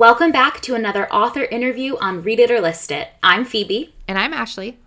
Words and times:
Welcome 0.00 0.32
back 0.32 0.62
to 0.62 0.74
another 0.74 1.12
author 1.12 1.42
interview 1.42 1.98
on 1.98 2.22
Read 2.22 2.40
It 2.40 2.50
or 2.50 2.58
List 2.58 2.90
It. 2.90 3.08
I'm 3.22 3.44
Phoebe. 3.44 3.92
And 4.08 4.16
I'm 4.16 4.32
Ashley. 4.32 4.78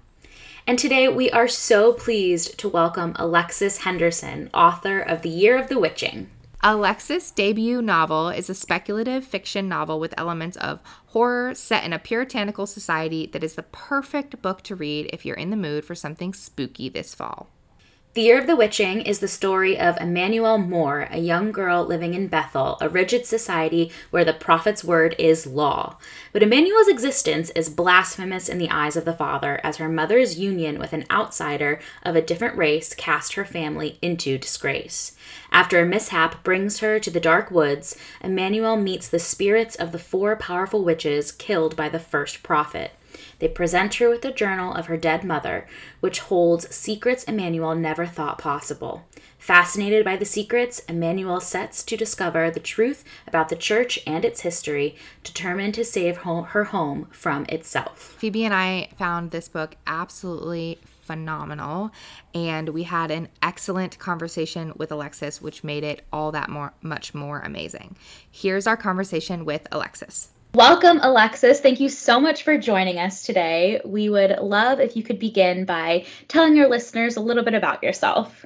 And 0.65 0.79
today 0.79 1.07
we 1.07 1.29
are 1.29 1.47
so 1.47 1.93
pleased 1.93 2.57
to 2.57 2.67
welcome 2.67 3.13
Alexis 3.17 3.83
Henderson, 3.83 4.49
author 4.55 4.99
of 4.99 5.21
The 5.21 5.29
Year 5.29 5.55
of 5.55 5.69
the 5.69 5.77
Witching. 5.77 6.31
Alexis' 6.63 7.29
debut 7.29 7.79
novel 7.79 8.29
is 8.29 8.49
a 8.49 8.55
speculative 8.55 9.23
fiction 9.23 9.69
novel 9.69 9.99
with 9.99 10.15
elements 10.17 10.57
of 10.57 10.81
horror 11.09 11.53
set 11.53 11.83
in 11.83 11.93
a 11.93 11.99
puritanical 11.99 12.65
society 12.65 13.27
that 13.33 13.43
is 13.43 13.53
the 13.53 13.61
perfect 13.61 14.41
book 14.41 14.63
to 14.63 14.75
read 14.75 15.11
if 15.13 15.27
you're 15.27 15.35
in 15.35 15.51
the 15.51 15.55
mood 15.55 15.85
for 15.85 15.93
something 15.93 16.33
spooky 16.33 16.89
this 16.89 17.13
fall. 17.13 17.49
The 18.15 18.21
Year 18.21 18.37
of 18.37 18.45
the 18.45 18.55
Witching 18.55 19.01
is 19.01 19.17
the 19.17 19.27
story 19.27 19.75
of 19.75 19.97
Immanuelle 19.97 20.59
Moore, 20.59 21.07
a 21.09 21.17
young 21.17 21.51
girl 21.51 21.83
living 21.83 22.13
in 22.13 22.27
Bethel, 22.27 22.77
a 22.79 22.87
rigid 22.87 23.25
society 23.25 23.91
where 24.11 24.23
the 24.23 24.33
prophet's 24.33 24.83
word 24.83 25.15
is 25.17 25.47
law. 25.47 25.97
But 26.31 26.43
Immanuelle's 26.43 26.87
existence 26.87 27.49
is 27.55 27.71
blasphemous 27.71 28.49
in 28.49 28.59
the 28.59 28.69
eyes 28.69 28.95
of 28.95 29.05
the 29.05 29.15
father, 29.15 29.59
as 29.63 29.77
her 29.77 29.89
mother's 29.89 30.37
union 30.37 30.77
with 30.77 30.93
an 30.93 31.05
outsider 31.09 31.79
of 32.03 32.15
a 32.15 32.21
different 32.21 32.55
race 32.55 32.93
cast 32.93 33.33
her 33.33 33.45
family 33.45 33.97
into 33.99 34.37
disgrace. 34.37 35.17
After 35.51 35.79
a 35.79 35.85
mishap 35.85 36.43
brings 36.43 36.81
her 36.81 36.99
to 36.99 37.09
the 37.09 37.19
dark 37.19 37.49
woods, 37.49 37.97
Immanuelle 38.23 38.79
meets 38.79 39.07
the 39.07 39.17
spirits 39.17 39.73
of 39.73 39.91
the 39.91 39.97
four 39.97 40.35
powerful 40.35 40.83
witches 40.83 41.31
killed 41.31 41.75
by 41.75 41.89
the 41.89 41.97
first 41.97 42.43
prophet. 42.43 42.91
They 43.39 43.47
present 43.47 43.95
her 43.95 44.09
with 44.09 44.23
a 44.25 44.31
journal 44.31 44.73
of 44.73 44.87
her 44.87 44.97
dead 44.97 45.23
mother, 45.23 45.67
which 45.99 46.19
holds 46.19 46.73
secrets 46.73 47.25
Immanuelle 47.25 47.77
never 47.77 48.05
thought 48.05 48.37
possible. 48.37 49.05
Fascinated 49.37 50.05
by 50.05 50.15
the 50.15 50.23
secrets, 50.23 50.81
Immanuelle 50.87 51.41
sets 51.41 51.83
to 51.83 51.97
discover 51.97 52.49
the 52.49 52.61
truth 52.61 53.03
about 53.27 53.49
the 53.49 53.57
church 53.57 53.99
and 54.07 54.23
its 54.23 54.41
history, 54.41 54.95
determined 55.23 55.73
to 55.73 55.83
save 55.83 56.17
her 56.17 56.63
home 56.63 57.07
from 57.11 57.45
itself. 57.49 58.15
Phoebe 58.17 58.45
and 58.45 58.53
I 58.53 58.89
found 58.97 59.31
this 59.31 59.49
book 59.49 59.75
absolutely 59.85 60.79
phenomenal 61.03 61.91
and 62.33 62.69
we 62.69 62.83
had 62.83 63.11
an 63.11 63.27
excellent 63.41 63.99
conversation 63.99 64.71
with 64.77 64.91
Alexis 64.91 65.41
which 65.41 65.63
made 65.63 65.83
it 65.83 66.05
all 66.13 66.31
that 66.31 66.49
more 66.49 66.73
much 66.81 67.13
more 67.13 67.41
amazing. 67.41 67.95
Here's 68.31 68.65
our 68.65 68.77
conversation 68.77 69.45
with 69.45 69.67
Alexis. 69.71 70.29
Welcome, 70.53 70.99
Alexis. 71.01 71.59
Thank 71.61 71.79
you 71.79 71.89
so 71.89 72.19
much 72.19 72.43
for 72.43 72.59
joining 72.59 72.99
us 72.99 73.23
today. 73.23 73.81
We 73.83 74.07
would 74.09 74.37
love 74.39 74.79
if 74.79 74.95
you 74.95 75.01
could 75.01 75.17
begin 75.17 75.65
by 75.65 76.05
telling 76.27 76.55
your 76.55 76.69
listeners 76.69 77.17
a 77.17 77.21
little 77.21 77.43
bit 77.43 77.55
about 77.55 77.81
yourself. 77.81 78.45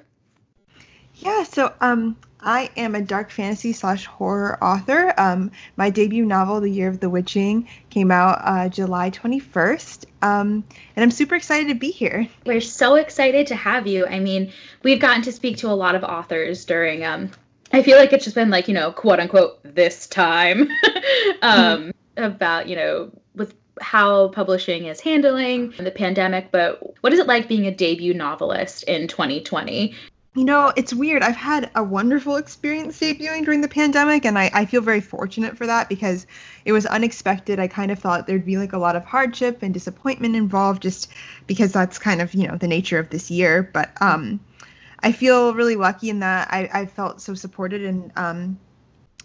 Yeah, 1.15 1.43
so 1.43 1.73
um, 1.81 2.15
I 2.39 2.69
am 2.77 2.95
a 2.95 3.01
dark 3.01 3.29
fantasy 3.29 3.73
slash 3.73 4.05
horror 4.05 4.63
author. 4.63 5.13
Um, 5.17 5.51
my 5.75 5.89
debut 5.89 6.23
novel, 6.23 6.61
The 6.61 6.69
Year 6.69 6.87
of 6.87 7.01
the 7.01 7.09
Witching, 7.09 7.67
came 7.89 8.09
out 8.09 8.39
uh, 8.41 8.69
July 8.69 9.09
21st, 9.09 10.05
um, 10.21 10.63
and 10.95 11.03
I'm 11.03 11.11
super 11.11 11.35
excited 11.35 11.67
to 11.67 11.75
be 11.75 11.91
here. 11.91 12.29
We're 12.45 12.61
so 12.61 12.95
excited 12.95 13.47
to 13.47 13.55
have 13.55 13.85
you. 13.85 14.05
I 14.07 14.19
mean, 14.19 14.53
we've 14.81 15.01
gotten 15.01 15.23
to 15.23 15.33
speak 15.33 15.57
to 15.57 15.67
a 15.67 15.75
lot 15.75 15.95
of 15.95 16.05
authors 16.05 16.63
during 16.63 17.03
um, 17.03 17.31
I 17.71 17.83
feel 17.83 17.97
like 17.97 18.13
it's 18.13 18.23
just 18.23 18.35
been 18.35 18.49
like, 18.49 18.67
you 18.67 18.73
know, 18.73 18.91
quote 18.91 19.19
unquote, 19.19 19.59
this 19.63 20.07
time 20.07 20.61
um, 21.41 21.91
mm-hmm. 21.91 22.23
about, 22.23 22.67
you 22.67 22.75
know, 22.75 23.11
with 23.35 23.53
how 23.81 24.29
publishing 24.29 24.85
is 24.85 24.99
handling 24.99 25.71
the 25.71 25.91
pandemic. 25.91 26.51
But 26.51 26.81
what 27.03 27.13
is 27.13 27.19
it 27.19 27.27
like 27.27 27.47
being 27.47 27.67
a 27.67 27.71
debut 27.71 28.13
novelist 28.13 28.83
in 28.83 29.07
2020? 29.07 29.93
You 30.35 30.45
know, 30.45 30.71
it's 30.75 30.93
weird. 30.93 31.23
I've 31.23 31.35
had 31.35 31.71
a 31.73 31.83
wonderful 31.83 32.35
experience 32.35 32.99
debuting 32.99 33.43
during 33.43 33.61
the 33.61 33.67
pandemic, 33.67 34.23
and 34.23 34.37
I, 34.37 34.51
I 34.53 34.65
feel 34.65 34.81
very 34.81 35.01
fortunate 35.01 35.57
for 35.57 35.65
that 35.65 35.89
because 35.89 36.27
it 36.63 36.73
was 36.73 36.85
unexpected. 36.85 37.59
I 37.59 37.67
kind 37.67 37.89
of 37.89 37.97
thought 37.97 38.27
there'd 38.27 38.45
be 38.45 38.57
like 38.57 38.71
a 38.71 38.77
lot 38.77 38.95
of 38.95 39.03
hardship 39.03 39.63
and 39.63 39.73
disappointment 39.73 40.35
involved 40.35 40.83
just 40.83 41.11
because 41.47 41.71
that's 41.71 41.97
kind 41.97 42.21
of, 42.21 42.35
you 42.35 42.47
know, 42.47 42.55
the 42.55 42.67
nature 42.67 42.99
of 42.99 43.09
this 43.09 43.31
year. 43.31 43.63
But 43.73 43.99
um, 43.99 44.39
I 44.99 45.11
feel 45.11 45.53
really 45.53 45.75
lucky 45.75 46.09
in 46.09 46.19
that 46.19 46.47
I, 46.51 46.69
I 46.73 46.85
felt 46.85 47.21
so 47.21 47.33
supported 47.33 47.83
and 47.83 48.11
um, 48.15 48.59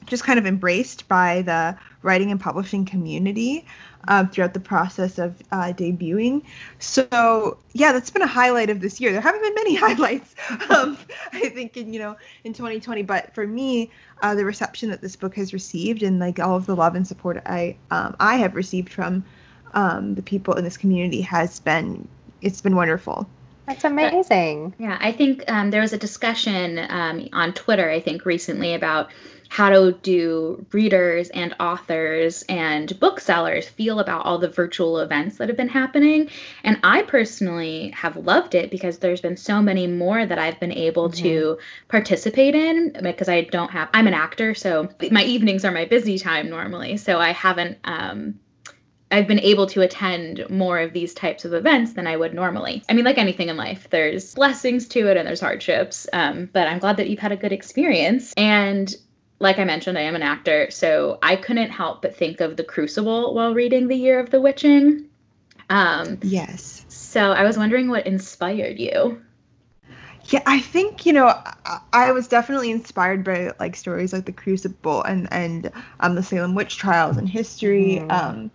just 0.07 0.25
kind 0.25 0.39
of 0.39 0.47
embraced 0.47 1.09
by 1.09 1.43
the 1.43 1.77
writing 2.03 2.31
and 2.31 2.41
publishing 2.41 2.85
community 2.85 3.67
uh, 4.09 4.27
throughout 4.27 4.55
the 4.55 4.61
process 4.61 5.19
of 5.19 5.41
uh, 5.53 5.73
debuting. 5.73 6.43
So 6.79 7.59
yeah, 7.73 7.93
that's 7.93 8.11
been 8.11 8.23
a 8.23 8.27
highlight 8.27 8.71
of 8.71 8.81
this 8.81 9.01
year. 9.01 9.13
There 9.13 9.21
haven't 9.21 9.43
been 9.43 9.55
many 9.55 9.75
highlights, 9.87 10.35
um, 10.71 10.99
I 11.33 11.49
think, 11.49 11.77
in 11.77 11.93
you 11.93 12.01
know 12.01 12.17
in 12.45 12.53
2020. 12.53 13.03
But 13.03 13.35
for 13.35 13.47
me, 13.47 13.91
uh, 14.23 14.35
the 14.35 14.45
reception 14.45 14.91
that 14.91 15.01
this 15.01 15.17
book 15.17 15.37
has 15.37 15.53
received 15.53 16.03
and 16.03 16.19
like 16.19 16.39
all 16.39 16.57
of 16.57 16.67
the 16.67 16.77
love 16.77 16.95
and 16.95 17.07
support 17.07 17.43
I 17.47 17.77
um, 17.91 18.17
I 18.19 18.37
have 18.37 18.55
received 18.55 18.93
from 18.93 19.25
um, 19.75 20.15
the 20.15 20.23
people 20.23 20.55
in 20.55 20.65
this 20.65 20.77
community 20.77 21.21
has 21.23 21.61
been 21.61 22.09
it's 22.41 22.61
been 22.61 22.77
wonderful. 22.77 23.29
That's 23.67 23.85
amazing. 23.85 24.71
But, 24.71 24.81
yeah, 24.81 24.99
I 25.01 25.13
think 25.13 25.45
um, 25.49 25.71
there 25.71 25.81
was 25.81 25.93
a 25.93 25.99
discussion 25.99 26.79
um, 26.79 27.29
on 27.33 27.53
Twitter, 27.53 27.89
I 27.89 28.01
think, 28.01 28.25
recently 28.25 28.75
about 28.75 29.11
how 29.49 29.69
to 29.69 29.93
do 30.03 30.65
readers 30.73 31.29
and 31.29 31.55
authors 31.61 32.43
and 32.49 32.99
booksellers 32.99 33.69
feel 33.69 34.01
about 34.01 34.25
all 34.25 34.39
the 34.39 34.49
virtual 34.49 34.99
events 34.99 35.37
that 35.37 35.49
have 35.49 35.59
been 35.59 35.69
happening. 35.69 36.31
And 36.65 36.81
I 36.83 37.03
personally 37.03 37.91
have 37.91 38.17
loved 38.17 38.55
it 38.55 38.71
because 38.71 38.97
there's 38.99 39.21
been 39.21 39.37
so 39.37 39.61
many 39.61 39.87
more 39.87 40.25
that 40.25 40.39
I've 40.39 40.59
been 40.59 40.73
able 40.73 41.11
mm-hmm. 41.11 41.23
to 41.23 41.59
participate 41.89 42.55
in 42.55 42.97
because 43.03 43.29
I 43.29 43.43
don't 43.43 43.71
have, 43.71 43.91
I'm 43.93 44.07
an 44.07 44.15
actor, 44.15 44.55
so 44.55 44.89
my 45.11 45.23
evenings 45.23 45.67
are 45.67 45.71
my 45.71 45.85
busy 45.85 46.19
time 46.19 46.49
normally. 46.49 46.97
So 46.97 47.19
I 47.19 47.33
haven't, 47.33 47.77
um, 47.85 48.41
I've 49.13 49.29
been 49.29 49.41
able 49.41 49.67
to 49.69 49.83
attend 49.83 50.49
more 50.49 50.79
of 50.81 50.95
these 50.95 51.13
types 51.13 51.45
of 51.45 51.53
events 51.53 51.93
than 51.93 52.07
I 52.07 52.17
would 52.17 52.33
normally. 52.33 52.83
I 52.89 52.95
mean, 52.95 53.05
like 53.05 53.19
anything 53.19 53.51
in 53.51 53.59
life, 53.59 53.89
there's 53.91 54.35
blessings 54.35 54.89
to 54.89 55.07
it 55.09 55.19
and 55.19 55.29
there's 55.29 55.41
hardships. 55.41 56.09
Um, 56.13 56.49
but 56.51 56.67
I'm 56.67 56.79
glad 56.79 56.97
that 56.97 57.11
you've 57.11 57.19
had 57.21 57.31
a 57.31 57.37
good 57.37 57.53
experience. 57.53 58.33
And 58.39 58.93
like 59.39 59.59
I 59.59 59.65
mentioned, 59.65 59.99
I 59.99 60.03
am 60.03 60.17
an 60.17 60.23
actor, 60.23 60.71
so 60.71 61.19
I 61.23 61.37
couldn't 61.37 61.71
help 61.71 62.01
but 62.01 62.17
think 62.17 62.41
of 62.41 62.57
The 62.57 62.65
Crucible 62.65 63.35
while 63.35 63.55
reading 63.55 63.89
The 63.89 63.97
Year 63.97 64.19
of 64.19 64.31
the 64.31 64.41
Witching. 64.41 65.09
Um, 65.69 66.19
yes. 66.23 66.87
So 66.89 67.33
I 67.33 67.43
was 67.43 67.59
wondering 67.59 67.91
what 67.91 68.07
inspired 68.07 68.79
you. 68.79 69.21
Yeah, 70.27 70.43
I 70.47 70.61
think 70.61 71.05
you 71.05 71.13
know 71.13 71.27
I, 71.27 71.81
I 71.93 72.13
was 72.13 72.29
definitely 72.29 72.71
inspired 72.71 73.25
by 73.25 73.53
like 73.59 73.75
stories 73.75 74.13
like 74.13 74.25
The 74.25 74.33
Crucible 74.33 75.03
and 75.03 75.31
and 75.33 75.71
um, 76.01 76.15
the 76.15 76.23
Salem 76.23 76.55
witch 76.55 76.77
trials 76.77 77.17
and 77.17 77.29
history. 77.29 77.99
Mm. 78.01 78.13
Um, 78.13 78.51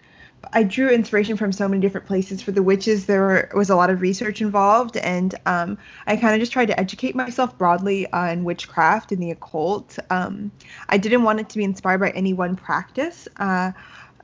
I 0.54 0.64
drew 0.64 0.90
inspiration 0.90 1.36
from 1.38 1.52
so 1.52 1.68
many 1.68 1.82
different 1.82 2.08
places. 2.08 2.42
For 2.42 2.52
the 2.52 2.64
witches, 2.64 3.06
there 3.06 3.50
was 3.54 3.70
a 3.70 3.76
lot 3.76 3.90
of 3.90 4.02
research 4.02 4.42
involved, 4.42 4.98
and 4.98 5.34
um, 5.46 5.78
I 6.06 6.16
kind 6.16 6.34
of 6.34 6.40
just 6.40 6.52
tried 6.52 6.68
to 6.68 6.80
educate 6.80 7.16
myself 7.16 7.58
broadly 7.58 8.12
on 8.12 8.44
witchcraft 8.44 9.12
and 9.12 9.22
the 9.22 9.32
occult. 9.32 9.98
Um, 10.10 10.52
I 10.90 10.98
didn't 10.98 11.24
want 11.24 11.40
it 11.40 11.50
to 11.50 11.58
be 11.58 11.64
inspired 11.64 12.00
by 12.00 12.12
any 12.12 12.34
one 12.34 12.56
practice, 12.56 13.28
uh, 13.38 13.72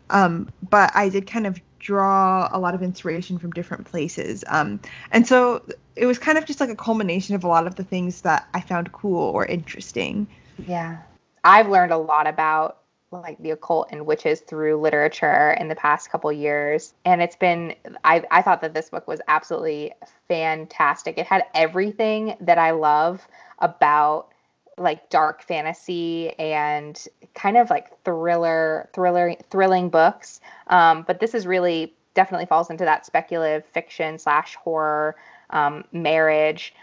um, 0.09 0.49
but 0.69 0.91
I 0.95 1.09
did 1.09 1.27
kind 1.27 1.47
of 1.47 1.59
draw 1.79 2.49
a 2.51 2.59
lot 2.59 2.73
of 2.73 2.81
inspiration 2.81 3.37
from 3.37 3.51
different 3.51 3.85
places. 3.85 4.43
Um, 4.47 4.79
and 5.11 5.27
so 5.27 5.63
it 5.95 6.05
was 6.05 6.17
kind 6.17 6.37
of 6.37 6.45
just 6.45 6.59
like 6.59 6.69
a 6.69 6.75
culmination 6.75 7.35
of 7.35 7.43
a 7.43 7.47
lot 7.47 7.67
of 7.67 7.75
the 7.75 7.83
things 7.83 8.21
that 8.21 8.47
I 8.53 8.61
found 8.61 8.91
cool 8.93 9.19
or 9.19 9.45
interesting. 9.45 10.27
Yeah. 10.65 10.99
I've 11.43 11.67
learned 11.67 11.91
a 11.91 11.97
lot 11.97 12.25
about 12.25 12.82
like 13.21 13.37
the 13.41 13.51
occult 13.51 13.89
and 13.91 14.05
witches 14.05 14.41
through 14.41 14.79
literature 14.79 15.51
in 15.59 15.67
the 15.67 15.75
past 15.75 16.09
couple 16.09 16.31
years. 16.31 16.93
And 17.05 17.21
it's 17.21 17.35
been 17.35 17.75
I, 18.03 18.23
I 18.31 18.41
thought 18.41 18.61
that 18.61 18.73
this 18.73 18.89
book 18.89 19.07
was 19.07 19.21
absolutely 19.27 19.93
fantastic. 20.27 21.17
It 21.17 21.25
had 21.25 21.45
everything 21.53 22.35
that 22.41 22.57
i 22.57 22.71
love 22.71 23.27
about 23.59 24.29
like 24.77 25.09
dark 25.09 25.43
fantasy 25.43 26.31
and 26.39 27.07
kind 27.35 27.57
of 27.57 27.69
like 27.69 27.91
thriller 28.03 28.89
thriller 28.93 29.35
thrilling 29.49 29.89
books. 29.89 30.41
Um, 30.67 31.03
but 31.07 31.19
this 31.19 31.33
is 31.35 31.45
really 31.45 31.93
definitely 32.15 32.45
falls 32.45 32.69
into 32.69 32.85
that 32.85 33.05
speculative 33.05 33.65
fiction 33.65 34.17
slash 34.17 34.55
horror 34.55 35.15
um, 35.49 35.83
marriage 35.91 36.73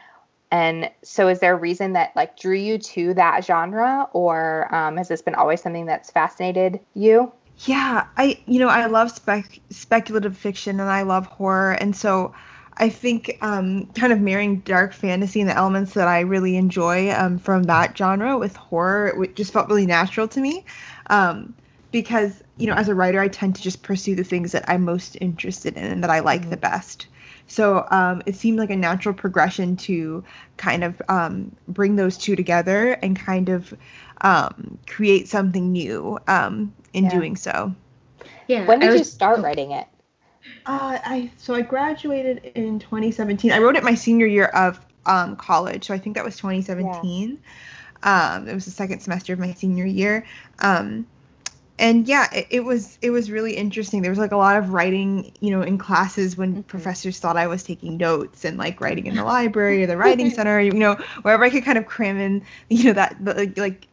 and 0.51 0.91
so, 1.03 1.29
is 1.29 1.41
there 1.41 1.55
a 1.55 1.59
reason 1.59 1.93
that 1.93 2.15
like 2.17 2.39
drew 2.39 2.57
you 2.57 2.79
to 2.79 3.15
that 3.15 3.45
genre, 3.45 4.09
or 4.13 4.73
um, 4.75 4.97
has 4.97 5.09
this 5.09 5.23
been 5.23 5.35
always 5.35 5.63
something 5.63 5.87
that's 5.87 6.11
fascinated 6.11 6.81
you? 6.95 7.33
Yeah, 7.65 8.07
I 8.17 8.41
you 8.47 8.59
know 8.59 8.69
I 8.69 8.87
love 8.87 9.11
spec- 9.11 9.61
speculative 9.71 10.37
fiction 10.37 10.81
and 10.81 10.89
I 10.89 11.03
love 11.03 11.27
horror, 11.27 11.73
and 11.73 11.95
so 11.95 12.35
I 12.81 12.89
think 12.89 13.37
um, 13.43 13.87
kind 13.95 14.13
of 14.13 14.21
marrying 14.21 14.61
dark 14.61 14.95
fantasy 14.95 15.41
and 15.41 15.51
the 15.51 15.57
elements 15.57 15.93
that 15.95 16.09
I 16.09 16.21
really 16.21 16.57
enjoy 16.57 17.13
um, 17.13 17.39
from 17.39 17.65
that 17.65 17.97
genre 17.97 18.39
with 18.39 18.57
horror, 18.57 19.23
it 19.23 19.37
just 19.37 19.53
felt 19.53 19.69
really 19.69 19.87
natural 19.87 20.27
to 20.29 20.41
me. 20.41 20.65
Um, 21.09 21.55
because 21.93 22.43
you 22.57 22.67
know, 22.67 22.75
as 22.75 22.89
a 22.89 22.95
writer, 22.95 23.21
I 23.21 23.29
tend 23.29 23.57
to 23.57 23.63
just 23.63 23.83
pursue 23.83 24.15
the 24.15 24.25
things 24.25 24.53
that 24.53 24.65
I'm 24.69 24.85
most 24.85 25.17
interested 25.21 25.77
in 25.77 25.85
and 25.85 26.03
that 26.03 26.11
I 26.11 26.21
like 26.21 26.43
mm-hmm. 26.43 26.51
the 26.51 26.57
best. 26.57 27.07
So 27.51 27.85
um, 27.91 28.23
it 28.27 28.37
seemed 28.37 28.59
like 28.59 28.71
a 28.71 28.77
natural 28.77 29.13
progression 29.13 29.77
to 29.79 30.23
kind 30.57 30.85
of 30.85 31.03
um, 31.09 31.51
bring 31.67 31.97
those 31.97 32.17
two 32.17 32.37
together 32.37 32.93
and 32.93 33.19
kind 33.19 33.49
of 33.49 33.75
um, 34.21 34.79
create 34.87 35.27
something 35.27 35.73
new 35.73 36.17
um, 36.29 36.73
in 36.93 37.05
Yeah. 37.05 37.11
doing 37.11 37.35
so. 37.35 37.75
Yeah. 38.47 38.67
When 38.67 38.79
did 38.79 38.93
was- 38.93 38.99
you 38.99 39.05
start 39.05 39.41
writing 39.41 39.73
it? 39.73 39.89
Uh, 40.65 40.99
I 41.05 41.31
so 41.39 41.55
I 41.55 41.63
graduated 41.63 42.53
in 42.55 42.79
2017. 42.79 43.51
I 43.51 43.59
wrote 43.59 43.75
it 43.75 43.83
my 43.83 43.95
senior 43.95 44.27
year 44.27 44.45
of 44.45 44.79
um, 45.07 45.35
college, 45.35 45.87
so 45.87 45.95
I 45.95 45.99
think 45.99 46.15
that 46.17 46.25
was 46.25 46.37
2017. 46.37 47.39
Um, 48.03 48.49
it 48.49 48.55
was 48.55 48.65
the 48.65 48.71
second 48.71 49.01
semester 49.01 49.33
of 49.33 49.39
my 49.39 49.55
senior 49.55 49.87
year. 49.87 50.25
And 51.81 52.07
yeah, 52.07 52.29
it, 52.33 52.47
it 52.51 52.61
was 52.61 52.99
it 53.03 53.11
was 53.11 53.31
really 53.31 53.55
interesting. 53.57 54.03
There 54.03 54.13
was 54.13 54.19
like 54.21 54.33
a 54.33 54.37
lot 54.37 54.57
of 54.57 54.71
writing, 54.71 55.33
you 55.41 55.51
know, 55.51 55.63
in 55.63 55.79
classes 55.79 56.37
when 56.37 56.63
Mhm. 56.63 56.65
professors 56.65 57.19
thought 57.19 57.37
I 57.37 57.49
was 57.49 57.65
taking 57.65 57.97
notes 57.97 58.45
and 58.45 58.59
like 58.59 58.81
writing 58.81 59.07
in 59.07 59.17
the 59.17 59.25
library 59.25 59.83
or 59.85 59.87
the 59.89 59.97
writing 59.97 60.31
center, 60.31 60.61
you 60.61 60.73
know, 60.75 60.97
wherever 61.23 61.45
I 61.45 61.51
could 61.51 61.65
kind 61.65 61.79
of 61.79 61.87
cram 61.87 62.19
in, 62.19 62.45
you 62.69 62.85
know, 62.85 62.93
that 62.95 63.17
the, 63.25 63.35
like, 63.35 63.59
like 63.59 63.89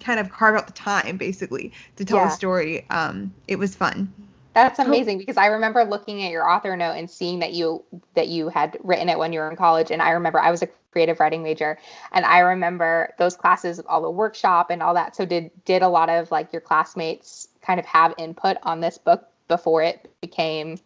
kind 0.00 0.20
of 0.20 0.30
carve 0.30 0.56
out 0.56 0.68
the 0.68 0.74
time 0.74 1.18
basically 1.18 1.72
to 1.96 2.04
tell 2.04 2.22
Yeah. 2.22 2.26
a 2.26 2.30
story. 2.30 2.88
Um, 2.90 3.34
it 3.48 3.58
was 3.58 3.74
fun. 3.76 4.14
That's 4.56 4.78
amazing 4.78 5.18
because 5.18 5.36
I 5.36 5.48
remember 5.48 5.84
looking 5.84 6.22
at 6.24 6.30
your 6.30 6.48
author 6.48 6.74
note 6.78 6.92
and 6.92 7.10
seeing 7.10 7.40
that 7.40 7.52
you 7.52 7.84
that 8.14 8.28
you 8.28 8.48
had 8.48 8.78
written 8.82 9.10
it 9.10 9.18
when 9.18 9.30
you 9.34 9.40
were 9.40 9.50
in 9.50 9.56
college. 9.56 9.90
And 9.90 10.00
I 10.00 10.12
remember 10.12 10.40
I 10.40 10.50
was 10.50 10.62
a 10.62 10.68
creative 10.92 11.20
writing 11.20 11.42
major, 11.42 11.76
and 12.10 12.24
I 12.24 12.38
remember 12.38 13.12
those 13.18 13.36
classes, 13.36 13.80
all 13.80 14.00
the 14.00 14.10
workshop 14.10 14.70
and 14.70 14.82
all 14.82 14.94
that. 14.94 15.14
So 15.14 15.26
did 15.26 15.50
did 15.66 15.82
a 15.82 15.88
lot 15.88 16.08
of 16.08 16.30
like 16.30 16.54
your 16.54 16.62
classmates 16.62 17.48
kind 17.60 17.78
of 17.78 17.84
have 17.84 18.14
input 18.16 18.56
on 18.62 18.80
this 18.80 18.96
book 18.96 19.28
before 19.46 19.82
it 19.82 20.10
became, 20.22 20.78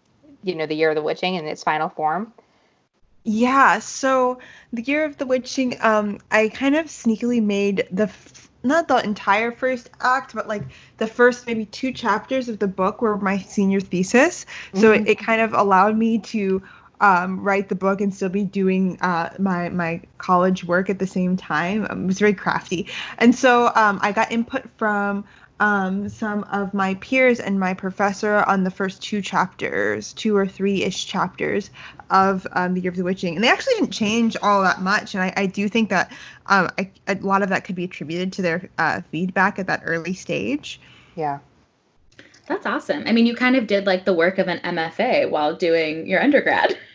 you 0.43 0.57
know, 0.57 0.67
the 0.67 0.75
Year 0.75 0.89
of 0.89 0.97
the 0.97 1.03
Witching 1.03 1.37
in 1.37 1.47
its 1.47 1.63
final 1.63 1.89
form? 1.89 2.33
Yeah, 3.25 3.81
so 3.81 4.39
the 4.73 4.83
Year 4.83 5.05
of 5.05 5.19
the 5.19 5.27
Witching, 5.27 5.77
um, 5.81 6.19
I 6.31 6.49
kind 6.49 6.75
of 6.75 6.87
sneakily 6.87 7.43
made 7.43 7.87
the 7.91 8.05
f- 8.05 8.51
not 8.63 8.89
the 8.89 8.97
entire 8.97 9.53
first 9.53 9.91
act, 10.01 10.35
but 10.35 10.49
like 10.49 10.63
the 10.97 11.07
first 11.07 11.47
maybe 11.47 11.67
two 11.67 11.93
chapters 11.93 12.49
of 12.49 12.59
the 12.59 12.69
book 12.69 13.03
were 13.03 13.19
my 13.19 13.39
senior 13.39 13.81
thesis. 13.81 14.47
So 14.75 14.93
it, 14.93 15.07
it 15.07 15.19
kind 15.19 15.41
of 15.43 15.53
allowed 15.53 15.97
me 15.97 16.19
to 16.19 16.63
um, 17.01 17.41
write 17.41 17.69
the 17.69 17.75
book 17.75 18.01
and 18.01 18.15
still 18.15 18.29
be 18.29 18.45
doing 18.45 18.99
uh, 19.01 19.31
my 19.39 19.71
my 19.71 20.03
college 20.19 20.65
work 20.65 20.91
at 20.91 20.99
the 20.99 21.07
same 21.07 21.37
time. 21.37 21.87
Um, 21.89 22.05
it 22.05 22.07
was 22.07 22.19
very 22.19 22.35
crafty, 22.35 22.89
and 23.19 23.35
so 23.35 23.71
um, 23.75 23.99
I 24.03 24.13
got 24.13 24.31
input 24.31 24.69
from 24.77 25.25
um, 25.61 26.09
some 26.09 26.43
of 26.45 26.73
my 26.73 26.95
peers 26.95 27.39
and 27.39 27.61
my 27.61 27.75
professor 27.75 28.43
on 28.47 28.65
the 28.65 28.71
first 28.71 29.03
two 29.03 29.21
chapters, 29.21 30.13
two 30.15 30.35
or 30.37 30.47
three 30.47 30.83
ish 30.83 31.07
chapters 31.07 31.71
of 32.11 32.47
um, 32.53 32.75
the 32.75 32.81
Year 32.81 32.91
of 32.91 32.97
the 32.97 33.05
Witching, 33.05 33.37
and 33.37 33.45
they 33.45 33.49
actually 33.49 33.75
didn't 33.75 33.93
change 33.93 34.37
all 34.43 34.63
that 34.63 34.81
much. 34.81 35.15
And 35.15 35.23
I, 35.23 35.33
I 35.37 35.47
do 35.47 35.69
think 35.69 35.91
that 35.91 36.11
um, 36.47 36.71
I, 36.79 36.91
a 37.07 37.15
lot 37.17 37.43
of 37.43 37.51
that 37.51 37.65
could 37.65 37.77
be 37.77 37.85
attributed 37.85 38.33
to 38.35 38.43
their 38.43 38.71
uh, 38.79 39.03
feedback 39.13 39.59
at 39.59 39.67
that 39.67 39.83
early 39.85 40.15
stage. 40.15 40.81
Yeah. 41.15 41.39
That's 42.47 42.67
awesome. 42.67 43.05
I 43.07 43.13
mean, 43.13 43.27
you 43.27 43.37
kind 43.37 43.55
of 43.55 43.67
did 43.67 43.87
like 43.87 44.05
the 44.05 44.15
work 44.15 44.39
of 44.39 44.49
an 44.49 44.59
MFA 44.59 45.31
while 45.31 45.55
doing 45.55 46.07
your 46.07 46.21
undergrad. 46.21 46.77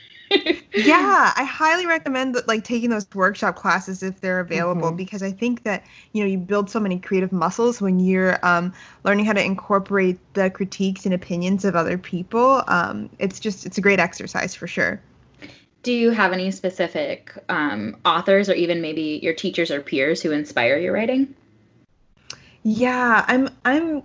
yeah, 0.73 1.33
I 1.35 1.43
highly 1.43 1.85
recommend 1.85 2.35
that, 2.35 2.47
like 2.47 2.63
taking 2.63 2.89
those 2.89 3.07
workshop 3.13 3.55
classes 3.55 4.03
if 4.03 4.19
they're 4.21 4.39
available 4.39 4.91
Mhm. 4.91 4.97
because 4.97 5.23
I 5.23 5.31
think 5.31 5.63
that 5.63 5.85
you 6.11 6.23
know 6.23 6.29
you 6.29 6.37
build 6.37 6.69
so 6.69 6.79
many 6.79 6.99
creative 6.99 7.31
muscles 7.31 7.81
when 7.81 7.99
you're 7.99 8.37
um, 8.45 8.73
learning 9.03 9.25
how 9.25 9.33
to 9.33 9.43
incorporate 9.43 10.19
the 10.33 10.49
critiques 10.49 11.05
and 11.05 11.13
opinions 11.13 11.65
of 11.65 11.75
other 11.75 11.97
people. 11.97 12.63
Um, 12.67 13.09
it's 13.19 13.39
just 13.39 13.65
it's 13.65 13.77
a 13.77 13.81
great 13.81 13.99
exercise 13.99 14.55
for 14.55 14.67
sure. 14.67 15.01
Do 15.83 15.93
you 15.93 16.09
have 16.09 16.33
any 16.33 16.51
specific 16.51 17.31
um, 17.47 17.97
authors 18.03 18.49
or 18.49 18.53
even 18.53 18.81
maybe 18.81 19.19
your 19.23 19.33
teachers 19.33 19.71
or 19.71 19.81
peers 19.81 20.21
who 20.21 20.31
inspire 20.31 20.77
your 20.77 20.93
writing? 20.93 21.35
Yeah, 22.63 23.23
I'm 23.27 23.49
I'm 23.63 24.03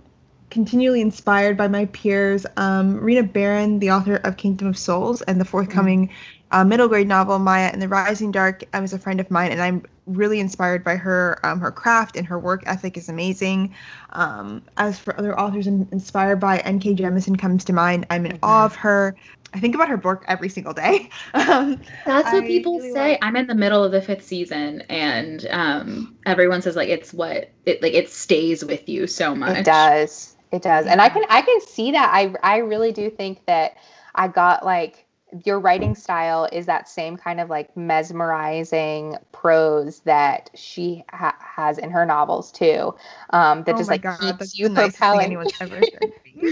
continually 0.51 1.01
inspired 1.01 1.57
by 1.57 1.67
my 1.67 1.85
peers. 1.85 2.45
Um, 2.57 2.99
Rena 2.99 3.23
Barron, 3.23 3.79
the 3.79 3.91
author 3.91 4.17
of 4.17 4.37
Kingdom 4.37 4.67
of 4.67 4.77
Souls, 4.77 5.21
and 5.23 5.41
the 5.41 5.45
forthcoming 5.45 6.11
uh, 6.51 6.63
middle 6.65 6.87
grade 6.89 7.07
novel 7.07 7.39
Maya 7.39 7.69
and 7.71 7.81
the 7.81 7.87
Rising 7.87 8.31
Dark, 8.31 8.63
um, 8.73 8.83
is 8.83 8.93
a 8.93 8.99
friend 8.99 9.19
of 9.19 9.31
mine, 9.31 9.51
and 9.51 9.61
I'm 9.61 9.83
really 10.05 10.39
inspired 10.39 10.83
by 10.83 10.97
her. 10.97 11.39
Um, 11.43 11.59
her 11.61 11.71
craft 11.71 12.17
and 12.17 12.27
her 12.27 12.37
work 12.37 12.63
ethic 12.65 12.97
is 12.97 13.09
amazing. 13.09 13.73
Um, 14.11 14.61
as 14.77 14.99
for 14.99 15.17
other 15.17 15.39
authors 15.39 15.65
I'm 15.65 15.87
inspired 15.91 16.39
by, 16.41 16.59
N.K. 16.59 16.95
Jemisin 16.95 17.39
comes 17.39 17.63
to 17.65 17.73
mind. 17.73 18.05
I'm 18.09 18.25
in 18.25 18.37
awe 18.43 18.65
of 18.65 18.75
her. 18.75 19.15
I 19.53 19.59
think 19.59 19.75
about 19.75 19.89
her 19.89 19.97
book 19.97 20.23
every 20.27 20.47
single 20.49 20.73
day. 20.73 21.09
um, 21.33 21.81
That's 22.05 22.31
what 22.31 22.43
I 22.43 22.47
people 22.47 22.77
really 22.79 22.91
say. 22.91 23.11
like- 23.11 23.19
I'm 23.21 23.35
in 23.35 23.47
the 23.47 23.55
middle 23.55 23.83
of 23.83 23.91
the 23.91 24.01
fifth 24.01 24.25
season, 24.25 24.81
and 24.89 25.45
um, 25.49 26.17
everyone 26.25 26.61
says 26.61 26.75
like 26.75 26.89
it's 26.89 27.13
what 27.13 27.49
it 27.65 27.81
like 27.81 27.93
it 27.93 28.09
stays 28.09 28.63
with 28.63 28.89
you 28.89 29.07
so 29.07 29.35
much. 29.35 29.59
It 29.59 29.65
does. 29.65 30.35
It 30.51 30.61
does. 30.61 30.85
And 30.85 31.01
I 31.01 31.09
can 31.09 31.23
I 31.29 31.41
can 31.41 31.61
see 31.61 31.91
that. 31.91 32.09
I 32.13 32.33
I 32.43 32.57
really 32.57 32.91
do 32.91 33.09
think 33.09 33.45
that 33.45 33.77
I 34.15 34.27
got 34.27 34.65
like 34.65 35.05
your 35.45 35.59
writing 35.59 35.95
style 35.95 36.47
is 36.51 36.65
that 36.65 36.89
same 36.89 37.15
kind 37.17 37.39
of 37.39 37.49
like 37.49 37.75
mesmerizing 37.77 39.15
prose 39.31 40.01
that 40.01 40.49
she 40.55 41.03
ha- 41.09 41.37
has 41.39 41.77
in 41.77 41.89
her 41.91 42.05
novels 42.05 42.51
too. 42.51 42.93
Um, 43.29 43.63
that 43.63 43.77
oh 43.77 43.77
just 43.77 43.89
like 43.89 44.03
god, 44.03 44.19
keeps 44.19 44.57
you 44.57 44.67
the 44.67 44.69
nicest 44.69 45.09
thing 45.09 45.21
propelling. 45.21 45.23
anyone's 45.23 45.53
ever 45.61 45.83
said. 45.83 46.11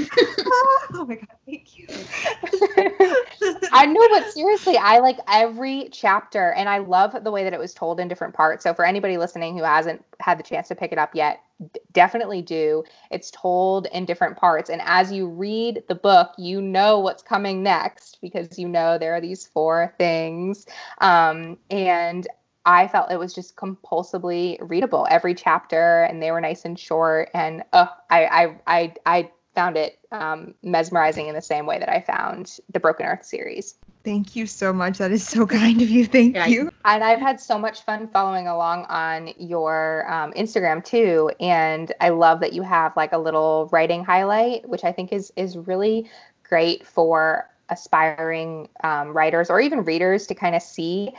oh 0.93 1.05
my 1.07 1.15
god, 1.15 1.27
thank 1.45 1.77
you. 1.77 1.87
I 3.71 3.85
know, 3.85 4.07
but 4.09 4.31
seriously, 4.31 4.77
I 4.77 4.99
like 4.99 5.19
every 5.27 5.89
chapter, 5.91 6.51
and 6.51 6.67
I 6.67 6.79
love 6.79 7.23
the 7.23 7.31
way 7.31 7.43
that 7.43 7.53
it 7.53 7.59
was 7.59 7.73
told 7.73 7.99
in 7.99 8.07
different 8.07 8.33
parts. 8.33 8.63
So, 8.63 8.73
for 8.73 8.85
anybody 8.85 9.17
listening 9.17 9.57
who 9.57 9.63
hasn't 9.63 10.03
had 10.19 10.39
the 10.39 10.43
chance 10.43 10.67
to 10.69 10.75
pick 10.75 10.91
it 10.91 10.97
up 10.97 11.15
yet, 11.15 11.41
d- 11.73 11.79
definitely 11.91 12.41
do. 12.41 12.83
It's 13.11 13.31
told 13.31 13.87
in 13.93 14.05
different 14.05 14.37
parts, 14.37 14.69
and 14.69 14.81
as 14.83 15.11
you 15.11 15.27
read 15.27 15.83
the 15.87 15.95
book, 15.95 16.31
you 16.37 16.61
know 16.61 16.99
what's 16.99 17.23
coming 17.23 17.63
next 17.63 18.19
because 18.21 18.59
you 18.59 18.67
know 18.67 18.97
there 18.97 19.13
are 19.13 19.21
these 19.21 19.47
four 19.47 19.93
things. 19.97 20.65
Um, 20.99 21.57
and 21.69 22.27
I 22.65 22.87
felt 22.87 23.11
it 23.11 23.17
was 23.17 23.33
just 23.33 23.55
compulsively 23.55 24.57
readable 24.61 25.07
every 25.09 25.33
chapter, 25.33 26.03
and 26.03 26.21
they 26.21 26.31
were 26.31 26.41
nice 26.41 26.65
and 26.65 26.77
short. 26.77 27.29
And 27.33 27.63
oh, 27.73 27.89
I, 28.09 28.25
I, 28.25 28.55
I, 28.67 28.93
I 29.05 29.31
found 29.55 29.77
it 29.77 29.99
um, 30.11 30.53
mesmerizing 30.63 31.27
in 31.27 31.35
the 31.35 31.41
same 31.41 31.65
way 31.65 31.79
that 31.79 31.89
I 31.89 32.01
found 32.01 32.59
the 32.71 32.79
Broken 32.79 33.05
Earth 33.05 33.25
series. 33.25 33.75
Thank 34.03 34.35
you 34.35 34.47
so 34.47 34.71
much. 34.71 34.97
That 34.99 35.11
is 35.11 35.27
so 35.27 35.45
kind 35.61 35.81
of 35.81 35.89
you. 35.89 36.05
Thank 36.05 36.35
Yeah, 36.35 36.47
you. 36.47 36.71
And 36.85 37.03
I've 37.03 37.19
had 37.19 37.39
so 37.39 37.57
much 37.57 37.81
fun 37.81 38.07
following 38.07 38.47
along 38.47 38.85
on 38.85 39.33
your 39.37 40.11
um, 40.11 40.31
Instagram 40.33 40.83
too. 40.83 41.31
And 41.39 41.91
I 41.99 42.09
love 42.09 42.39
that 42.39 42.53
you 42.53 42.61
have 42.61 42.95
like 42.95 43.13
a 43.13 43.17
little 43.17 43.69
writing 43.71 44.03
highlight, 44.03 44.67
which 44.67 44.83
I 44.83 44.91
think 44.91 45.11
is 45.11 45.33
is 45.35 45.57
really 45.57 46.09
great 46.43 46.85
for 46.85 47.49
aspiring 47.69 48.69
um, 48.83 49.09
writers 49.09 49.49
or 49.49 49.59
even 49.61 49.83
readers 49.83 50.27
to 50.27 50.35
kind 50.35 50.55
of 50.55 50.61
see. 50.61 51.11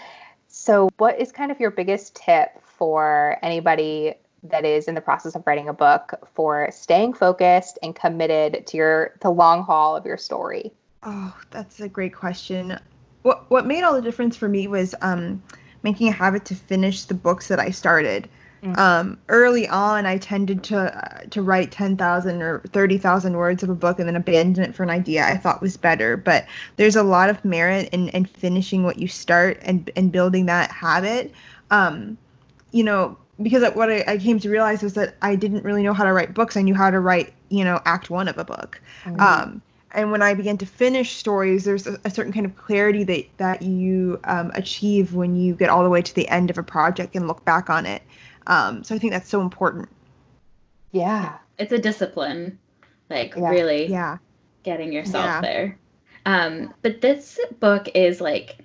So, 0.49 0.89
what 0.99 1.21
is 1.21 1.31
kind 1.31 1.53
of 1.53 1.61
your 1.61 1.71
biggest 1.71 2.17
tip 2.17 2.61
for 2.65 3.39
anybody 3.43 4.15
that 4.45 4.65
is 4.65 4.89
in 4.89 4.95
the 4.95 5.01
process 5.01 5.35
of 5.35 5.47
writing 5.47 5.69
a 5.69 5.73
book 5.73 6.15
for 6.35 6.69
staying 6.73 7.15
focused 7.15 7.79
and 7.83 7.95
committed 7.95 8.67
to 8.69 8.77
your 8.77 9.15
the 9.21 9.31
long 9.31 9.63
haul 9.63 9.97
of 9.97 10.07
your 10.07 10.17
story? 10.17 10.73
Oh, 11.03 11.37
that's 11.51 11.81
a 11.81 11.89
great 11.89 12.15
question. 12.15 12.79
What 13.23 13.51
what 13.51 13.67
made 13.67 13.83
all 13.83 13.95
the 13.95 14.03
difference 14.03 14.37
for 14.37 14.49
me 14.49 14.67
was 14.67 14.95
um, 15.01 15.43
making 15.83 16.09
a 16.09 16.13
habit 16.13 16.47
to 16.47 16.55
finish 16.55 17.05
the 17.05 17.15
books 17.15 17.49
that 17.49 17.61
I 17.61 17.71
started. 17.71 18.29
Mm. 18.63 18.77
Um, 18.77 19.19
early 19.29 19.67
on, 19.69 20.05
I 20.05 20.19
tended 20.19 20.65
to 20.65 20.79
uh, 20.79 21.25
to 21.31 21.41
write 21.41 21.73
ten 21.73 21.97
thousand 21.97 22.43
or 22.43 22.61
thirty 22.73 22.99
thousand 22.99 23.37
words 23.37 23.63
of 23.63 23.71
a 23.71 23.75
book 23.75 23.99
and 23.99 24.07
then 24.07 24.17
abandon 24.17 24.65
it 24.65 24.75
for 24.75 24.83
an 24.83 24.91
idea 24.91 25.25
I 25.25 25.39
thought 25.39 25.63
was 25.63 25.79
better. 25.79 26.19
But 26.19 26.47
there's 26.77 26.97
a 26.97 27.03
lot 27.03 27.31
of 27.31 27.43
merit 27.45 27.89
in, 27.93 28.09
in 28.11 28.27
finishing 28.27 28.85
what 28.85 28.99
you 28.99 29.09
start 29.09 29.59
and 29.63 29.91
and 29.97 30.13
building 30.13 30.47
that 30.47 30.71
habit. 30.71 31.33
Um, 31.71 32.19
you 32.73 32.85
know, 32.85 33.17
because 33.43 33.63
what 33.75 33.91
I, 33.91 34.05
I 34.07 34.19
came 34.19 34.39
to 34.41 34.51
realize 34.51 34.83
was 34.83 34.95
that 34.95 35.15
I 35.23 35.35
didn't 35.37 35.65
really 35.65 35.83
know 35.83 35.93
how 35.95 36.05
to 36.05 36.13
write 36.13 36.35
books. 36.35 36.57
I 36.57 36.63
knew 36.63 36.75
how 36.75 36.91
to 36.91 37.01
write, 37.01 37.33
you 37.49 37.65
know, 37.65 37.81
act 37.85 38.11
one 38.11 38.29
of 38.29 38.39
a 38.39 38.45
book. 38.45 38.81
Um, 39.19 39.63
and 39.93 40.13
when 40.13 40.23
I 40.23 40.35
began 40.35 40.57
to 40.59 40.67
finish 40.67 41.17
stories, 41.17 41.65
there's 41.65 41.87
a, 41.87 41.99
a 42.05 42.11
certain 42.11 42.33
kind 42.33 42.47
of 42.47 42.57
clarity 42.57 43.05
that 43.05 43.25
that 43.39 43.63
you 43.63 44.21
um, 44.25 44.53
achieve 44.55 45.15
when 45.15 45.37
you 45.37 45.55
get 45.55 45.69
all 45.69 45.83
the 45.83 45.91
way 45.91 46.03
to 46.03 46.15
the 46.15 46.29
end 46.29 46.51
of 46.51 46.59
a 46.59 46.63
project 46.63 47.17
and 47.17 47.27
look 47.27 47.45
back 47.45 47.71
on 47.71 47.87
it. 47.87 48.03
Um, 48.47 48.85
so 48.85 48.95
I 48.95 48.99
think 48.99 49.13
that's 49.13 49.29
so 49.29 49.41
important. 49.41 49.89
Yeah. 50.93 51.39
It's 51.59 51.73
a 51.73 51.79
discipline, 51.79 52.59
like 53.09 53.35
Yeah. 53.37 53.49
really 53.51 53.87
Yeah. 53.87 54.19
getting 54.63 54.93
yourself 54.93 55.25
Yeah. 55.25 55.41
there. 55.41 55.79
Um, 56.27 56.75
but 56.83 57.01
this 57.01 57.39
book 57.61 57.89
is 57.95 58.21
like 58.21 58.59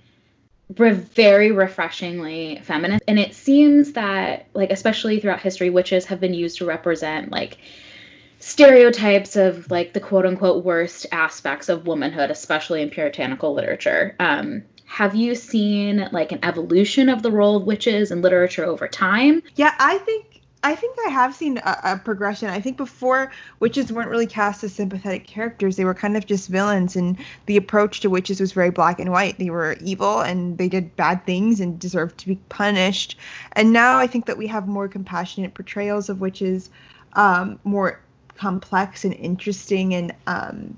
re- 0.77 0.91
very 0.91 1.51
refreshingly 1.51 2.59
feminist, 2.63 3.03
and 3.07 3.19
it 3.19 3.35
seems 3.35 3.93
that 3.93 4.47
like 4.53 4.71
especially 4.71 5.19
throughout 5.19 5.41
history, 5.41 5.69
witches 5.69 6.05
have 6.05 6.19
been 6.19 6.33
used 6.33 6.57
to 6.57 6.65
represent 6.65 7.31
like 7.31 7.57
stereotypes 8.39 9.35
of 9.35 9.69
like 9.71 9.93
the 9.93 9.99
quote 9.99 10.25
unquote 10.25 10.63
worst 10.63 11.07
aspects 11.11 11.69
of 11.69 11.87
womanhood, 11.87 12.31
especially 12.31 12.81
in 12.81 12.89
puritanical 12.89 13.53
literature. 13.53 14.15
Um, 14.19 14.63
have 14.85 15.15
you 15.15 15.35
seen 15.35 16.07
like 16.11 16.31
an 16.31 16.39
evolution 16.43 17.09
of 17.09 17.21
the 17.21 17.31
role 17.31 17.57
of 17.57 17.63
witches 17.63 18.11
in 18.11 18.21
literature 18.21 18.63
over 18.63 18.87
time? 18.87 19.41
Yeah, 19.55 19.73
I 19.79 19.97
think 19.99 20.34
I 20.65 20.73
think 20.73 20.97
I 21.05 21.11
have 21.11 21.35
seen 21.35 21.59
a, 21.59 21.79
a, 21.83 21.97
progression. 21.97 22.49
I 22.49 22.59
think 22.59 22.75
before 22.75 23.31
witches 23.59 23.93
weren't 23.93 24.09
really 24.09 24.25
cast 24.25 24.63
as 24.63 24.73
sympathetic 24.73 25.27
characters; 25.27 25.75
they 25.75 25.85
were 25.85 25.93
kind 25.93 26.17
of 26.17 26.25
just 26.25 26.49
villains, 26.49 26.95
and 26.95 27.19
the 27.45 27.55
approach 27.55 27.99
to 27.99 28.09
witches 28.09 28.39
was 28.39 28.51
very 28.51 28.71
black 28.71 28.99
and 28.99 29.11
white. 29.11 29.37
They 29.37 29.51
were 29.51 29.77
evil 29.79 30.21
and 30.21 30.57
they 30.57 30.67
did 30.67 30.95
bad 30.95 31.23
things 31.23 31.59
and 31.59 31.77
deserved 31.77 32.17
to 32.17 32.27
be 32.27 32.37
punished. 32.49 33.15
And 33.51 33.73
now 33.73 33.99
I 33.99 34.07
think 34.07 34.25
that 34.25 34.39
we 34.39 34.47
have 34.47 34.67
more 34.67 34.87
compassionate 34.87 35.53
portrayals 35.53 36.09
of 36.09 36.19
witches, 36.19 36.71
um, 37.13 37.59
more 37.63 38.01
complex 38.35 39.05
and 39.05 39.13
interesting, 39.13 39.93
and 39.93 40.15
um, 40.25 40.75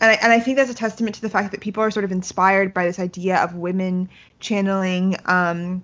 and 0.00 0.10
I, 0.10 0.14
and 0.22 0.32
I 0.32 0.40
think 0.40 0.56
that's 0.56 0.70
a 0.70 0.74
testament 0.74 1.16
to 1.16 1.20
the 1.20 1.28
fact 1.28 1.50
that 1.50 1.60
people 1.60 1.82
are 1.82 1.90
sort 1.90 2.06
of 2.06 2.12
inspired 2.12 2.72
by 2.72 2.86
this 2.86 2.98
idea 2.98 3.36
of 3.44 3.56
women 3.56 4.08
channeling. 4.40 5.16
Um, 5.26 5.82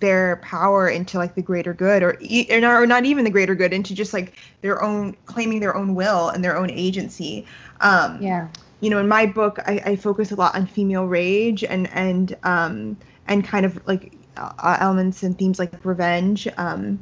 their 0.00 0.36
power 0.36 0.88
into 0.88 1.18
like 1.18 1.34
the 1.34 1.42
greater 1.42 1.74
good 1.74 2.02
or, 2.02 2.18
or 2.62 2.86
not 2.86 3.04
even 3.04 3.24
the 3.24 3.30
greater 3.30 3.54
good 3.54 3.72
into 3.72 3.94
just 3.94 4.12
like 4.12 4.34
their 4.60 4.82
own 4.82 5.16
claiming 5.26 5.60
their 5.60 5.76
own 5.76 5.94
will 5.94 6.28
and 6.28 6.44
their 6.44 6.56
own 6.56 6.70
agency. 6.70 7.46
Um 7.80 8.20
yeah. 8.22 8.48
you 8.80 8.90
know 8.90 8.98
in 8.98 9.08
my 9.08 9.26
book 9.26 9.58
i, 9.66 9.82
I 9.84 9.96
focus 9.96 10.32
a 10.32 10.36
lot 10.36 10.54
on 10.54 10.66
female 10.66 11.06
rage 11.06 11.64
and 11.64 11.88
and 11.92 12.36
um 12.42 12.96
and 13.28 13.44
kind 13.44 13.66
of 13.66 13.84
like 13.86 14.12
uh, 14.36 14.78
elements 14.80 15.22
and 15.22 15.38
themes 15.38 15.58
like 15.58 15.84
revenge 15.84 16.48
um 16.56 16.98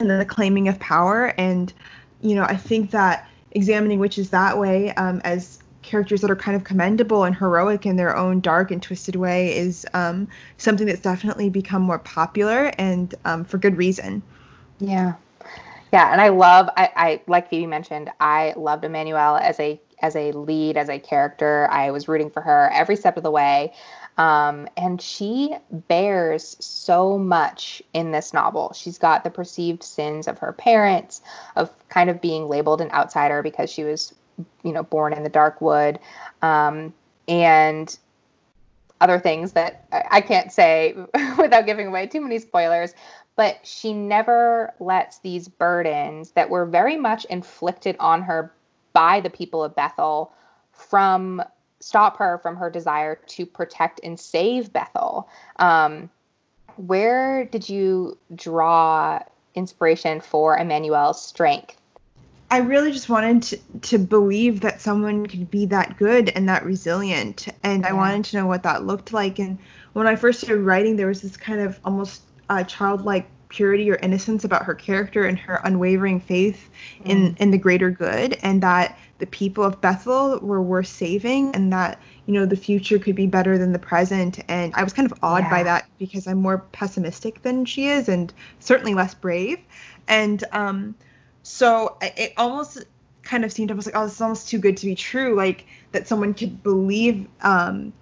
and 0.00 0.10
then 0.10 0.18
the 0.18 0.24
claiming 0.24 0.68
of 0.68 0.78
power. 0.80 1.32
And 1.38 1.72
you 2.20 2.34
know 2.34 2.44
i 2.44 2.56
think 2.56 2.90
that 2.90 3.28
examining 3.52 3.98
witches 4.00 4.30
that 4.30 4.58
way 4.58 4.92
um 4.94 5.20
as 5.24 5.60
characters 5.84 6.20
that 6.22 6.30
are 6.30 6.36
kind 6.36 6.56
of 6.56 6.64
commendable 6.64 7.24
and 7.24 7.36
heroic 7.36 7.86
in 7.86 7.96
their 7.96 8.16
own 8.16 8.40
dark 8.40 8.70
and 8.70 8.82
twisted 8.82 9.16
way 9.16 9.56
is 9.56 9.86
um, 9.94 10.26
something 10.56 10.86
that's 10.86 11.00
definitely 11.00 11.50
become 11.50 11.82
more 11.82 11.98
popular 11.98 12.72
and 12.78 13.14
um, 13.24 13.44
for 13.44 13.58
good 13.58 13.76
reason. 13.76 14.22
Yeah. 14.80 15.14
Yeah, 15.92 16.10
and 16.10 16.20
I 16.20 16.30
love 16.30 16.68
I, 16.76 16.90
I 16.96 17.20
like 17.28 17.48
Phoebe 17.48 17.66
mentioned, 17.66 18.10
I 18.18 18.54
loved 18.56 18.82
Immanuelle 18.82 19.40
as 19.40 19.60
a 19.60 19.80
as 20.00 20.16
a 20.16 20.32
lead, 20.32 20.76
as 20.76 20.88
a 20.88 20.98
character. 20.98 21.68
I 21.70 21.92
was 21.92 22.08
rooting 22.08 22.30
for 22.30 22.42
her 22.42 22.68
every 22.72 22.96
step 22.96 23.16
of 23.16 23.22
the 23.22 23.30
way. 23.30 23.72
Um, 24.18 24.68
and 24.76 25.00
she 25.00 25.54
bears 25.70 26.56
so 26.60 27.18
much 27.18 27.82
in 27.92 28.12
this 28.12 28.32
novel. 28.32 28.72
She's 28.74 28.98
got 28.98 29.24
the 29.24 29.30
perceived 29.30 29.82
sins 29.82 30.28
of 30.28 30.38
her 30.38 30.52
parents, 30.52 31.20
of 31.56 31.70
kind 31.88 32.10
of 32.10 32.20
being 32.20 32.48
labeled 32.48 32.80
an 32.80 32.90
outsider 32.90 33.42
because 33.42 33.70
she 33.70 33.84
was 33.84 34.14
you 34.62 34.72
know, 34.72 34.82
born 34.82 35.12
in 35.12 35.22
the 35.22 35.28
dark 35.28 35.60
wood, 35.60 35.98
um, 36.42 36.92
and 37.28 37.98
other 39.00 39.18
things 39.18 39.52
that 39.52 39.86
I 40.10 40.20
can't 40.20 40.52
say 40.52 40.94
without 41.38 41.66
giving 41.66 41.88
away 41.88 42.06
too 42.06 42.20
many 42.20 42.38
spoilers. 42.38 42.94
But 43.36 43.58
she 43.64 43.92
never 43.92 44.72
lets 44.78 45.18
these 45.18 45.48
burdens 45.48 46.30
that 46.32 46.50
were 46.50 46.66
very 46.66 46.96
much 46.96 47.24
inflicted 47.26 47.96
on 47.98 48.22
her 48.22 48.52
by 48.92 49.20
the 49.20 49.30
people 49.30 49.64
of 49.64 49.74
Bethel 49.74 50.32
from 50.72 51.42
stop 51.80 52.16
her 52.16 52.38
from 52.38 52.56
her 52.56 52.70
desire 52.70 53.16
to 53.26 53.44
protect 53.44 54.00
and 54.02 54.18
save 54.18 54.72
Bethel. 54.72 55.28
Um, 55.56 56.08
where 56.76 57.44
did 57.44 57.68
you 57.68 58.16
draw 58.34 59.20
inspiration 59.54 60.20
for 60.20 60.56
Immanuelle's 60.56 61.20
strength 61.20 61.76
I 62.54 62.58
really 62.58 62.92
just 62.92 63.08
wanted 63.08 63.42
to, 63.42 63.80
to 63.88 63.98
believe 63.98 64.60
that 64.60 64.80
someone 64.80 65.26
could 65.26 65.50
be 65.50 65.66
that 65.66 65.96
good 65.96 66.28
and 66.28 66.48
that 66.48 66.64
resilient. 66.64 67.48
And 67.64 67.82
yeah. 67.82 67.88
I 67.88 67.92
wanted 67.94 68.26
to 68.26 68.36
know 68.36 68.46
what 68.46 68.62
that 68.62 68.86
looked 68.86 69.12
like. 69.12 69.40
And 69.40 69.58
when 69.92 70.06
I 70.06 70.14
first 70.14 70.40
started 70.40 70.62
writing, 70.62 70.94
there 70.94 71.08
was 71.08 71.20
this 71.20 71.36
kind 71.36 71.58
of 71.60 71.80
almost 71.84 72.22
uh, 72.48 72.62
childlike 72.62 73.26
purity 73.48 73.90
or 73.90 73.96
innocence 73.96 74.44
about 74.44 74.62
her 74.62 74.74
character 74.76 75.24
and 75.24 75.36
her 75.36 75.60
unwavering 75.64 76.20
faith 76.20 76.70
mm. 77.00 77.10
in, 77.10 77.36
in 77.40 77.50
the 77.50 77.58
greater 77.58 77.90
good. 77.90 78.38
And 78.44 78.62
that 78.62 78.96
the 79.18 79.26
people 79.26 79.64
of 79.64 79.80
Bethel 79.80 80.38
were 80.38 80.62
worth 80.62 80.86
saving 80.86 81.56
and 81.56 81.72
that, 81.72 82.00
you 82.26 82.34
know, 82.34 82.46
the 82.46 82.54
future 82.54 83.00
could 83.00 83.16
be 83.16 83.26
better 83.26 83.58
than 83.58 83.72
the 83.72 83.80
present. 83.80 84.38
And 84.46 84.72
I 84.76 84.84
was 84.84 84.92
kind 84.92 85.10
of 85.10 85.18
awed 85.24 85.42
yeah. 85.42 85.50
by 85.50 85.62
that 85.64 85.88
because 85.98 86.28
I'm 86.28 86.40
more 86.40 86.58
pessimistic 86.70 87.42
than 87.42 87.64
she 87.64 87.88
is 87.88 88.08
and 88.08 88.32
certainly 88.60 88.94
less 88.94 89.12
brave. 89.12 89.58
And, 90.06 90.44
um, 90.52 90.94
so 91.44 91.96
it 92.00 92.32
almost 92.38 92.84
kind 93.22 93.44
of 93.44 93.52
seemed 93.52 93.70
almost 93.70 93.86
like, 93.86 93.94
oh, 93.96 94.04
this 94.04 94.14
is 94.14 94.20
almost 94.20 94.48
too 94.48 94.58
good 94.58 94.78
to 94.78 94.86
be 94.86 94.94
true. 94.94 95.34
Like 95.34 95.66
that 95.92 96.08
someone 96.08 96.32
could 96.34 96.62
believe 96.62 97.28
um, 97.42 97.92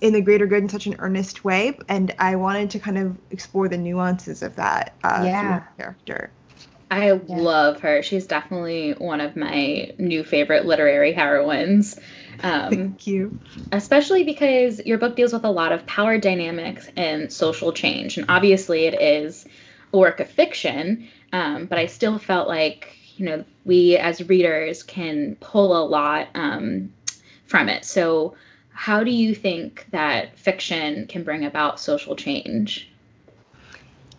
in 0.00 0.12
the 0.12 0.20
greater 0.20 0.46
good 0.46 0.62
in 0.62 0.68
such 0.68 0.86
an 0.86 0.96
earnest 0.98 1.44
way. 1.44 1.78
And 1.88 2.14
I 2.18 2.36
wanted 2.36 2.70
to 2.70 2.78
kind 2.78 2.98
of 2.98 3.16
explore 3.30 3.68
the 3.68 3.78
nuances 3.78 4.42
of 4.42 4.56
that 4.56 4.94
uh, 5.02 5.22
yeah. 5.24 5.62
character. 5.78 6.30
I 6.90 7.12
yeah. 7.12 7.18
love 7.26 7.80
her. 7.80 8.02
She's 8.02 8.26
definitely 8.26 8.92
one 8.92 9.22
of 9.22 9.34
my 9.34 9.92
new 9.98 10.22
favorite 10.22 10.66
literary 10.66 11.12
heroines. 11.12 11.98
Um, 12.40 12.70
Thank 12.70 13.06
you. 13.08 13.40
Especially 13.72 14.22
because 14.22 14.78
your 14.86 14.96
book 14.98 15.16
deals 15.16 15.32
with 15.32 15.44
a 15.44 15.50
lot 15.50 15.72
of 15.72 15.86
power 15.86 16.18
dynamics 16.18 16.88
and 16.96 17.32
social 17.32 17.72
change. 17.72 18.16
And 18.16 18.26
obviously, 18.28 18.84
it 18.84 19.02
is 19.02 19.44
a 19.92 19.98
work 19.98 20.20
of 20.20 20.30
fiction, 20.30 21.08
um, 21.32 21.66
but 21.66 21.78
I 21.78 21.86
still 21.86 22.18
felt 22.18 22.48
like, 22.48 22.96
you 23.16 23.26
know, 23.26 23.44
we 23.64 23.96
as 23.96 24.26
readers 24.28 24.82
can 24.82 25.36
pull 25.40 25.76
a 25.76 25.84
lot 25.84 26.28
um, 26.34 26.92
from 27.46 27.68
it. 27.68 27.84
So, 27.84 28.34
how 28.70 29.02
do 29.02 29.10
you 29.10 29.34
think 29.34 29.86
that 29.90 30.38
fiction 30.38 31.06
can 31.08 31.24
bring 31.24 31.44
about 31.44 31.80
social 31.80 32.14
change? 32.14 32.88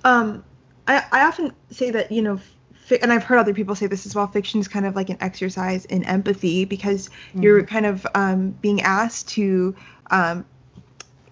Um, 0.03 0.43
I, 0.87 1.05
I 1.11 1.23
often 1.25 1.53
say 1.71 1.91
that, 1.91 2.11
you 2.11 2.21
know, 2.21 2.39
fi- 2.73 2.99
and 3.01 3.13
I've 3.13 3.23
heard 3.23 3.37
other 3.37 3.53
people 3.53 3.75
say 3.75 3.87
this 3.87 4.05
as 4.05 4.15
well, 4.15 4.27
fiction 4.27 4.59
is 4.59 4.67
kind 4.67 4.85
of 4.85 4.95
like 4.95 5.09
an 5.09 5.17
exercise 5.21 5.85
in 5.85 6.03
empathy 6.03 6.65
because 6.65 7.07
mm-hmm. 7.07 7.43
you're 7.43 7.63
kind 7.63 7.85
of 7.85 8.05
um, 8.15 8.51
being 8.61 8.81
asked 8.81 9.29
to 9.29 9.75
um, 10.11 10.45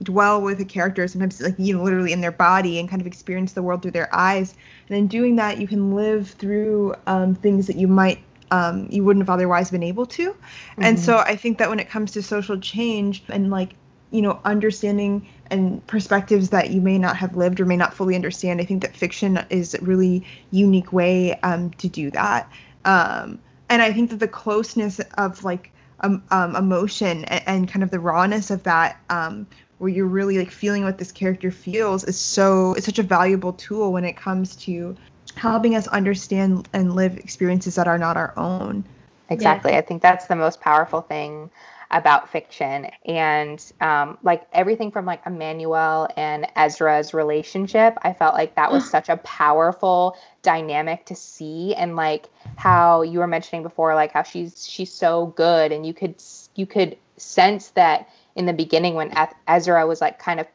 dwell 0.04 0.42
with 0.42 0.60
a 0.60 0.66
character 0.66 1.08
sometimes 1.08 1.42
like 1.42 1.56
you 1.58 1.76
know 1.76 1.84
literally 1.84 2.14
in 2.14 2.22
their 2.22 2.32
body 2.32 2.80
and 2.80 2.88
kind 2.90 3.02
of 3.02 3.08
experience 3.08 3.54
the 3.54 3.64
world 3.64 3.82
through 3.82 3.92
their 3.92 4.14
eyes. 4.14 4.54
And 4.90 4.98
in 4.98 5.08
doing 5.08 5.38
that 5.38 5.60
you 5.60 5.68
can 5.68 5.96
live 5.96 6.30
through 6.30 6.96
um, 7.08 7.36
things 7.36 7.68
that 7.68 7.76
you 7.76 7.88
might 7.88 8.22
um, 8.50 8.88
you 8.90 9.04
wouldn't 9.04 9.22
have 9.24 9.34
otherwise 9.34 9.72
been 9.72 9.84
able 9.84 10.06
to. 10.06 10.32
Mm-hmm. 10.32 10.84
and 10.84 11.00
so 11.00 11.18
i 11.18 11.36
think 11.36 11.58
that 11.58 11.70
when 11.70 11.80
it 11.80 11.90
comes 11.90 12.12
to 12.12 12.22
social 12.22 12.60
change 12.60 13.24
and 13.30 13.50
like 13.50 13.76
you 14.12 14.22
know 14.22 14.40
understanding 14.46 15.28
and 15.50 15.86
perspectives 15.88 16.50
that 16.50 16.70
you 16.70 16.82
may 16.82 16.98
not 16.98 17.18
have 17.18 17.36
lived 17.36 17.60
or 17.60 17.66
may 17.66 17.78
not 17.78 17.94
fully 17.94 18.16
understand 18.16 18.62
i 18.62 18.64
think 18.64 18.82
that 18.84 18.96
fiction 18.96 19.44
is 19.50 19.74
a 19.74 19.82
really 19.82 20.26
unique 20.52 20.94
way 20.94 21.34
um, 21.42 21.72
to 21.72 21.88
do 21.88 22.12
that. 22.12 22.50
Um, 22.86 23.40
and 23.70 23.82
i 23.82 23.92
think 23.92 24.12
that 24.12 24.20
the 24.20 24.28
closeness 24.28 25.00
of 25.18 25.44
like 25.44 25.72
um, 26.00 26.24
um, 26.30 26.56
emotion 26.56 27.26
and, 27.26 27.44
and, 27.48 27.68
kind 27.68 27.82
of 27.82 27.90
the 27.90 28.00
rawness 28.00 28.52
of 28.52 28.64
that 28.64 29.02
um, 29.10 29.48
where 29.78 29.90
you're 29.90 30.06
really 30.06 30.38
like 30.38 30.52
feeling 30.52 30.84
what 30.84 30.98
this 30.98 31.12
character 31.12 31.52
feels 31.52 32.04
is 32.04 32.20
so 32.20 32.74
it's 32.74 32.86
such 32.86 33.00
a 33.00 33.04
valuable 33.04 33.54
tool 33.54 33.94
when 33.94 34.04
it 34.04 34.18
comes 34.18 34.56
to 34.56 34.96
helping 35.36 35.76
us 35.76 35.88
understand 35.88 36.68
and 36.74 36.96
live 36.96 37.18
experiences 37.18 37.76
that 37.76 37.88
are 37.88 37.98
not 37.98 38.18
our 38.18 38.34
own. 38.38 38.84
Exactly. 39.30 39.72
Yeah. 39.72 39.80
I 39.80 39.82
think 39.82 40.02
that's 40.02 40.28
the 40.28 40.36
most 40.36 40.62
powerful 40.62 41.02
thing 41.02 41.50
about 41.90 42.30
fiction 42.30 42.88
and 43.06 43.72
um, 43.80 44.18
like 44.22 44.46
everything 44.52 44.92
from 44.92 45.06
like 45.06 45.24
Immanuelle 45.24 46.12
and 46.18 46.46
Ezra's 46.56 47.14
relationship 47.14 47.98
I 48.02 48.12
felt 48.12 48.34
like 48.34 48.56
that 48.56 48.74
was 48.74 48.90
such 48.92 49.08
a 49.08 49.16
powerful 49.18 50.18
dynamic 50.42 51.06
to 51.06 51.16
see 51.16 51.74
and 51.76 51.96
like 51.96 52.28
how 52.58 53.04
you 53.04 53.20
were 53.20 53.28
mentioning 53.28 53.64
before 53.64 53.96
like 53.96 54.12
how 54.12 54.24
she's 54.24 54.68
she's 54.68 54.92
so 54.92 55.28
good 55.28 55.72
and 55.72 55.86
you 55.86 55.94
could 55.94 56.22
you 56.56 56.66
could 56.66 56.98
sense 57.16 57.70
that 57.70 58.10
in 58.38 58.46
the 58.46 58.54
beginning 58.54 58.94
when 58.94 59.12
Ezra 59.48 59.86
was 59.86 60.00
like 60.00 60.20
kind 60.20 60.40
of 60.40 60.48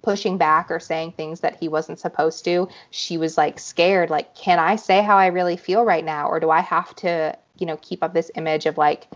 pushing 0.00 0.38
back 0.38 0.70
or 0.70 0.80
saying 0.80 1.12
things 1.12 1.40
that 1.40 1.58
he 1.60 1.68
wasn't 1.68 2.00
supposed 2.00 2.44
to, 2.46 2.68
she 2.90 3.18
was 3.18 3.36
like 3.36 3.60
scared 3.60 4.10
like 4.10 4.34
can 4.34 4.58
I 4.58 4.76
say 4.76 5.02
how 5.02 5.16
I 5.16 5.26
really 5.26 5.56
feel 5.56 5.84
right 5.84 6.04
now? 6.04 6.28
Or 6.28 6.40
do 6.40 6.50
I 6.50 6.60
have 6.60 6.94
to, 6.96 7.36
you 7.58 7.66
know, 7.66 7.76
keep 7.76 8.02
up 8.02 8.14
this 8.14 8.30
image 8.34 8.66
of 8.66 8.78
like 8.78 9.06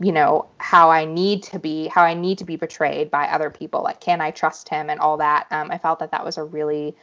you 0.00 0.10
know 0.12 0.46
how 0.58 0.90
I 0.90 1.04
need 1.04 1.42
to 1.44 1.58
be 1.58 1.88
how 1.88 2.02
I 2.02 2.14
need 2.14 2.38
to 2.38 2.44
be 2.44 2.56
betrayed 2.56 3.10
by 3.10 3.26
other 3.26 3.50
people? 3.50 3.82
Like 3.82 4.00
can 4.00 4.20
I 4.20 4.30
trust 4.30 4.68
him? 4.68 4.88
and 4.88 5.00
all 5.00 5.16
that. 5.16 5.48
Um, 5.50 5.70
I 5.70 5.78
felt 5.78 5.98
that 5.98 6.12
that 6.12 6.24
was 6.24 6.38
a 6.38 6.44
really 6.44 6.94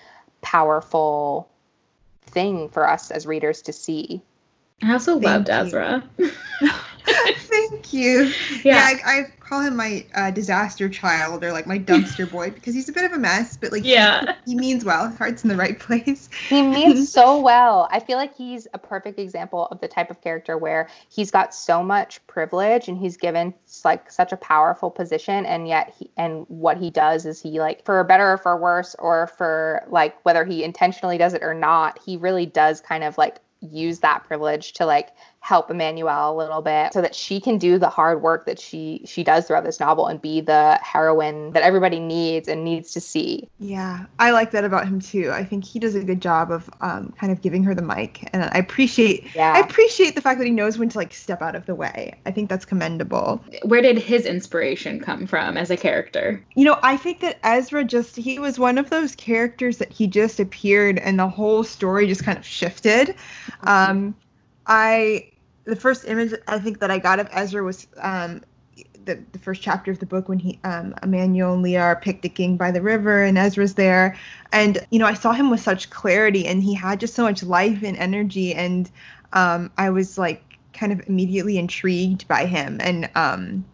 powerful 0.42 1.50
thing 2.22 2.70
for 2.70 2.88
us 2.88 3.12
as 3.12 3.28
readers 3.28 3.62
to 3.64 3.74
see. 3.74 4.22
I 4.82 4.94
also 4.94 5.20
Thank 5.20 5.50
loved 5.50 5.50
you. 5.50 5.54
Ezra 5.56 6.10
Thank 7.70 7.94
you. 7.94 8.32
Yeah. 8.64 8.90
Yeah, 8.90 8.98
I, 9.06 9.20
I 9.20 9.24
call 9.40 9.62
him 9.62 9.76
my 9.76 10.06
uh, 10.14 10.32
disaster 10.32 10.90
child 10.90 11.44
or 11.44 11.52
like 11.52 11.66
my 11.68 11.80
dumpster 11.80 12.30
boy 12.30 12.52
because 12.56 12.74
he's 12.74 12.90
a 12.90 12.92
bit 12.92 13.06
of 13.06 13.14
a 13.14 13.18
mess, 13.18 13.58
but 13.58 13.72
like 13.72 13.84
he- 13.84 13.94
Yeah. 13.94 14.36
he, 14.46 14.56
means 14.56 14.84
well. 14.86 15.08
His 15.08 15.18
heart's 15.18 15.44
in 15.44 15.50
the 15.50 15.56
right 15.56 15.80
place. 15.80 16.30
He 16.50 16.62
means 16.62 17.12
so 17.14 17.40
well. 17.40 17.88
I 17.92 18.00
feel 18.00 18.18
like 18.18 18.36
he's 18.36 18.68
a 18.74 18.78
perfect 18.78 19.20
example 19.20 19.68
of 19.68 19.80
the 19.82 19.88
type 19.88 20.10
of 20.12 20.22
character 20.22 20.58
where 20.58 20.90
he's 21.10 21.32
got 21.32 21.54
so 21.54 21.84
much 21.84 22.26
privilege 22.28 22.88
and 22.88 22.98
he's 22.98 23.18
given 23.18 23.54
like 23.86 24.12
such 24.12 24.32
a 24.32 24.38
powerful 24.38 24.90
position 24.92 25.46
and 25.46 25.68
yet 25.68 25.94
he 25.98 26.10
and 26.18 26.46
what 26.48 26.78
he 26.78 26.90
does 26.90 27.26
is 27.26 27.42
he 27.42 27.60
like 27.60 27.86
for 27.86 28.04
better 28.04 28.34
or 28.34 28.38
for 28.38 28.58
worse 28.58 28.96
or 29.00 29.28
for 29.28 29.84
like 29.90 30.16
whether 30.26 30.44
he 30.46 30.64
intentionally 30.64 31.18
does 31.18 31.34
it 31.34 31.44
or 31.44 31.54
not, 31.54 32.00
he 32.04 32.18
really 32.18 32.46
does 32.46 32.82
kind 32.82 33.04
of 33.04 33.18
like 33.18 33.38
use 33.62 34.00
that 34.00 34.24
privilege 34.24 34.74
to 34.74 34.86
like 34.86 35.10
help 35.42 35.70
Immanuelle 35.70 36.32
a 36.32 36.36
little 36.36 36.62
bit 36.62 36.94
so 36.94 37.02
that 37.02 37.16
she 37.16 37.40
can 37.40 37.58
do 37.58 37.78
the 37.78 37.90
hard 37.90 38.22
work 38.22 38.46
that 38.46 38.60
she 38.60 39.02
she 39.06 39.24
does 39.24 39.48
throughout 39.48 39.64
this 39.64 39.80
novel 39.80 40.08
and 40.08 40.22
be 40.22 40.42
the 40.42 40.80
heroine 40.84 41.52
that 41.54 41.64
everybody 41.64 42.00
needs 42.00 42.48
and 42.48 42.64
needs 42.64 42.92
to 42.92 43.02
see. 43.02 43.50
Yeah, 43.60 44.06
I 44.20 44.32
like 44.32 44.52
that 44.52 44.66
about 44.66 44.88
him 44.88 45.00
too. 45.00 45.32
I 45.34 45.44
think 45.44 45.64
he 45.64 45.80
does 45.80 45.96
a 45.96 46.04
good 46.04 46.22
job 46.22 46.52
of 46.52 46.70
um, 46.82 47.14
kind 47.18 47.32
of 47.32 47.42
giving 47.42 47.64
her 47.64 47.74
the 47.74 47.82
mic, 47.82 48.30
and 48.34 48.44
I 48.44 48.58
appreciate. 48.58 49.34
Yeah. 49.34 49.54
I 49.54 49.60
appreciate 49.60 50.16
the 50.16 50.22
fact 50.22 50.40
that 50.40 50.46
he 50.46 50.52
knows 50.52 50.78
when 50.78 50.90
to 50.90 50.98
like 50.98 51.14
step 51.14 51.42
out 51.42 51.56
of 51.56 51.66
the 51.66 51.76
way. 51.76 52.14
I 52.26 52.32
think 52.32 52.50
that's 52.50 52.66
commendable. 52.66 53.44
Where 53.64 53.82
did 53.82 53.98
his 53.98 54.26
inspiration 54.26 55.00
come 55.00 55.26
from 55.26 55.58
as 55.58 55.72
a 55.72 55.78
character? 55.78 56.44
You 56.56 56.66
know, 56.66 56.78
I 56.84 56.98
think 56.98 57.22
that 57.22 57.40
Ezra 57.44 57.84
just 57.84 58.16
he 58.16 58.40
was 58.40 58.60
one 58.60 58.78
of 58.78 58.90
those 58.90 59.16
characters 59.16 59.78
that 59.78 59.92
he 59.92 60.08
just 60.08 60.40
appeared 60.40 61.00
and 61.00 61.18
the 61.18 61.28
whole 61.28 61.64
story 61.64 62.08
just 62.08 62.24
kind 62.24 62.38
of 62.38 62.46
shifted. 62.46 63.16
Um 63.64 64.16
I 64.70 65.32
the 65.66 65.76
first 65.76 66.06
image 66.08 66.34
I 66.48 66.60
think 66.60 66.80
that 66.80 66.92
I 66.92 67.00
got 67.00 67.20
of 67.20 67.30
Ezra 67.34 67.64
was 67.64 67.88
um 68.00 68.44
the, 69.06 69.24
the 69.34 69.40
first 69.40 69.62
chapter 69.62 69.92
of 69.92 70.00
the 70.00 70.06
book 70.06 70.30
when 70.30 70.40
he 70.40 70.60
um 70.64 70.94
Immanuelle 71.04 71.54
and 71.56 71.64
Leah 71.64 71.82
are 71.82 71.96
picnicking 71.98 72.58
by 72.58 72.72
the 72.72 72.82
river 72.82 73.24
and 73.24 73.38
Ezra's 73.38 73.76
there. 73.76 74.18
And 74.54 74.80
you 74.92 75.00
know 75.00 75.08
I 75.08 75.16
saw 75.16 75.34
him 75.34 75.50
with 75.50 75.62
such 75.62 75.90
clarity 75.90 76.48
and 76.48 76.64
he 76.64 76.76
had 76.76 77.00
just 77.02 77.16
so 77.16 77.24
much 77.24 77.44
life 77.44 77.84
and 77.84 77.98
energy 77.98 78.54
and 78.56 78.90
um 79.34 79.72
I 79.78 79.90
was 79.92 80.18
like 80.18 80.44
kind 80.74 80.94
of 80.94 81.02
immediately 81.10 81.58
intrigued 81.58 82.28
by 82.30 82.46
him. 82.46 82.80
And 82.82 83.10
um 83.16 83.66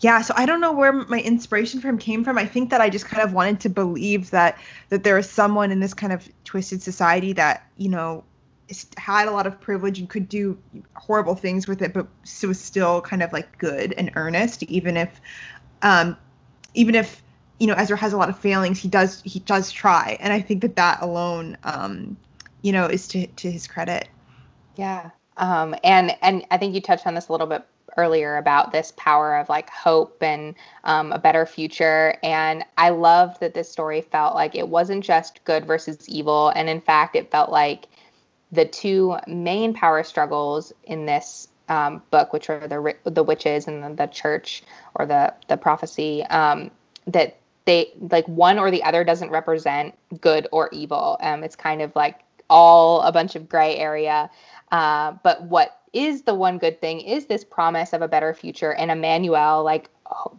yeah 0.00 0.20
so 0.22 0.34
i 0.36 0.44
don't 0.46 0.60
know 0.60 0.72
where 0.72 0.92
my 0.92 1.20
inspiration 1.20 1.80
from 1.80 1.98
came 1.98 2.24
from. 2.24 2.38
I 2.38 2.46
think 2.46 2.70
that 2.70 2.80
i 2.82 2.90
just 2.90 3.06
kind 3.06 3.22
of 3.22 3.32
wanted 3.32 3.60
to 3.60 3.68
believe 3.70 4.30
that 4.30 4.58
that 4.90 5.04
there 5.04 5.16
was 5.16 5.30
someone 5.30 5.72
in 5.72 5.80
this 5.80 5.94
kind 5.94 6.12
of 6.12 6.28
twisted 6.44 6.82
society 6.82 7.32
that 7.34 7.66
you 7.76 7.88
know 7.88 8.24
is- 8.35 8.35
had 8.96 9.28
a 9.28 9.30
lot 9.30 9.46
of 9.46 9.60
privilege 9.60 9.98
and 9.98 10.08
could 10.08 10.28
do 10.28 10.58
horrible 10.94 11.34
things 11.34 11.68
with 11.68 11.82
it 11.82 11.92
but 11.92 12.06
was 12.46 12.60
still 12.60 13.00
kind 13.00 13.22
of 13.22 13.32
like 13.32 13.58
good 13.58 13.94
and 13.96 14.10
earnest 14.16 14.62
even 14.64 14.96
if 14.96 15.20
um 15.82 16.16
even 16.74 16.94
if 16.94 17.22
you 17.58 17.66
know 17.66 17.74
ezra 17.74 17.96
has 17.96 18.12
a 18.12 18.16
lot 18.16 18.28
of 18.28 18.38
failings 18.38 18.78
he 18.78 18.88
does 18.88 19.22
he 19.22 19.38
does 19.40 19.70
try 19.70 20.16
and 20.20 20.32
i 20.32 20.40
think 20.40 20.62
that 20.62 20.76
that 20.76 21.00
alone 21.00 21.56
um 21.64 22.16
you 22.62 22.72
know 22.72 22.86
is 22.86 23.06
to 23.06 23.26
to 23.28 23.50
his 23.50 23.66
credit 23.66 24.08
Yeah. 24.76 25.10
Um, 25.36 25.74
and 25.84 26.16
and 26.22 26.46
I 26.50 26.58
think 26.58 26.74
you 26.74 26.80
touched 26.80 27.06
on 27.06 27.14
this 27.14 27.28
a 27.28 27.32
little 27.32 27.46
bit 27.46 27.64
earlier 27.96 28.36
about 28.36 28.72
this 28.72 28.92
power 28.96 29.36
of 29.36 29.48
like 29.48 29.70
hope 29.70 30.22
and 30.22 30.54
um, 30.84 31.12
a 31.12 31.18
better 31.18 31.46
future. 31.46 32.16
And 32.22 32.64
I 32.76 32.90
loved 32.90 33.40
that 33.40 33.54
this 33.54 33.70
story 33.70 34.02
felt 34.02 34.34
like 34.34 34.54
it 34.54 34.68
wasn't 34.68 35.04
just 35.04 35.42
good 35.44 35.66
versus 35.66 36.08
evil, 36.08 36.50
and 36.54 36.68
in 36.68 36.80
fact, 36.80 37.16
it 37.16 37.30
felt 37.30 37.50
like 37.50 37.88
the 38.56 38.64
two 38.64 39.16
main 39.26 39.72
power 39.72 40.02
struggles 40.02 40.72
in 40.84 41.06
this 41.06 41.48
um, 41.68 42.02
book, 42.10 42.32
which 42.32 42.50
are 42.50 42.66
the 42.66 42.94
the 43.04 43.22
witches 43.22 43.68
and 43.68 43.82
the, 43.82 43.94
the 43.94 44.06
church 44.06 44.62
or 44.94 45.06
the 45.06 45.34
the 45.48 45.56
prophecy, 45.56 46.24
um, 46.24 46.70
that 47.06 47.38
they 47.66 47.92
like 48.10 48.26
one 48.26 48.58
or 48.58 48.70
the 48.70 48.82
other 48.82 49.04
doesn't 49.04 49.30
represent 49.30 49.94
good 50.20 50.48
or 50.52 50.68
evil. 50.72 51.18
Um, 51.20 51.44
it's 51.44 51.56
kind 51.56 51.82
of 51.82 51.94
like 51.94 52.20
all 52.48 53.02
a 53.02 53.12
bunch 53.12 53.34
of 53.34 53.48
gray 53.48 53.76
area. 53.76 54.30
Uh, 54.70 55.12
but 55.22 55.42
what 55.44 55.80
is 55.92 56.22
the 56.22 56.34
one 56.34 56.58
good 56.58 56.80
thing 56.80 57.00
is 57.00 57.26
this 57.26 57.44
promise 57.44 57.92
of 57.92 58.02
a 58.02 58.08
better 58.08 58.34
future 58.34 58.72
and 58.74 58.90
Immanuelle 58.90 59.64
like 59.64 59.88
oh, 60.10 60.36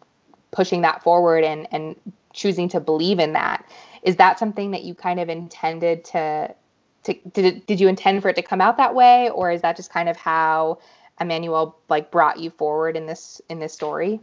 pushing 0.52 0.82
that 0.82 1.04
forward 1.04 1.44
and 1.44 1.68
and 1.72 1.96
choosing 2.34 2.70
to 2.70 2.80
believe 2.80 3.20
in 3.20 3.34
that. 3.34 3.70
Is 4.04 4.16
that 4.18 4.40
something 4.40 4.72
that 4.72 4.84
you 4.84 4.94
kind 4.94 5.20
of 5.20 5.28
intended 5.28 6.06
to 6.06 6.56
to 7.04 7.14
did 7.34 7.66
did 7.66 7.80
you 7.80 7.88
intend 7.88 8.22
for 8.22 8.30
it 8.30 8.36
to 8.36 8.42
come 8.42 8.62
out 8.62 8.78
that 8.78 8.96
way 8.96 9.30
or 9.30 9.52
is 9.52 9.62
that 9.62 9.76
just 9.76 9.92
kind 9.92 10.10
of 10.10 10.18
how 10.18 10.80
Immanuelle 11.20 11.76
like 11.90 12.12
brought 12.12 12.40
you 12.40 12.50
forward 12.50 12.96
in 12.96 13.06
this 13.06 13.42
in 13.50 13.60
this 13.60 13.74
story? 13.74 14.20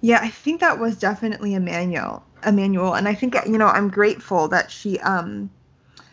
Yeah, 0.00 0.20
I 0.22 0.28
think 0.28 0.60
that 0.60 0.78
was 0.78 0.98
definitely 0.98 1.52
Immanuelle. 1.52 2.22
Immanuelle, 2.42 2.96
and 2.96 3.08
I 3.08 3.14
think 3.14 3.34
you 3.46 3.58
know 3.58 3.66
I'm 3.66 3.88
grateful 3.88 4.48
that 4.48 4.70
she 4.70 4.98
um 5.00 5.50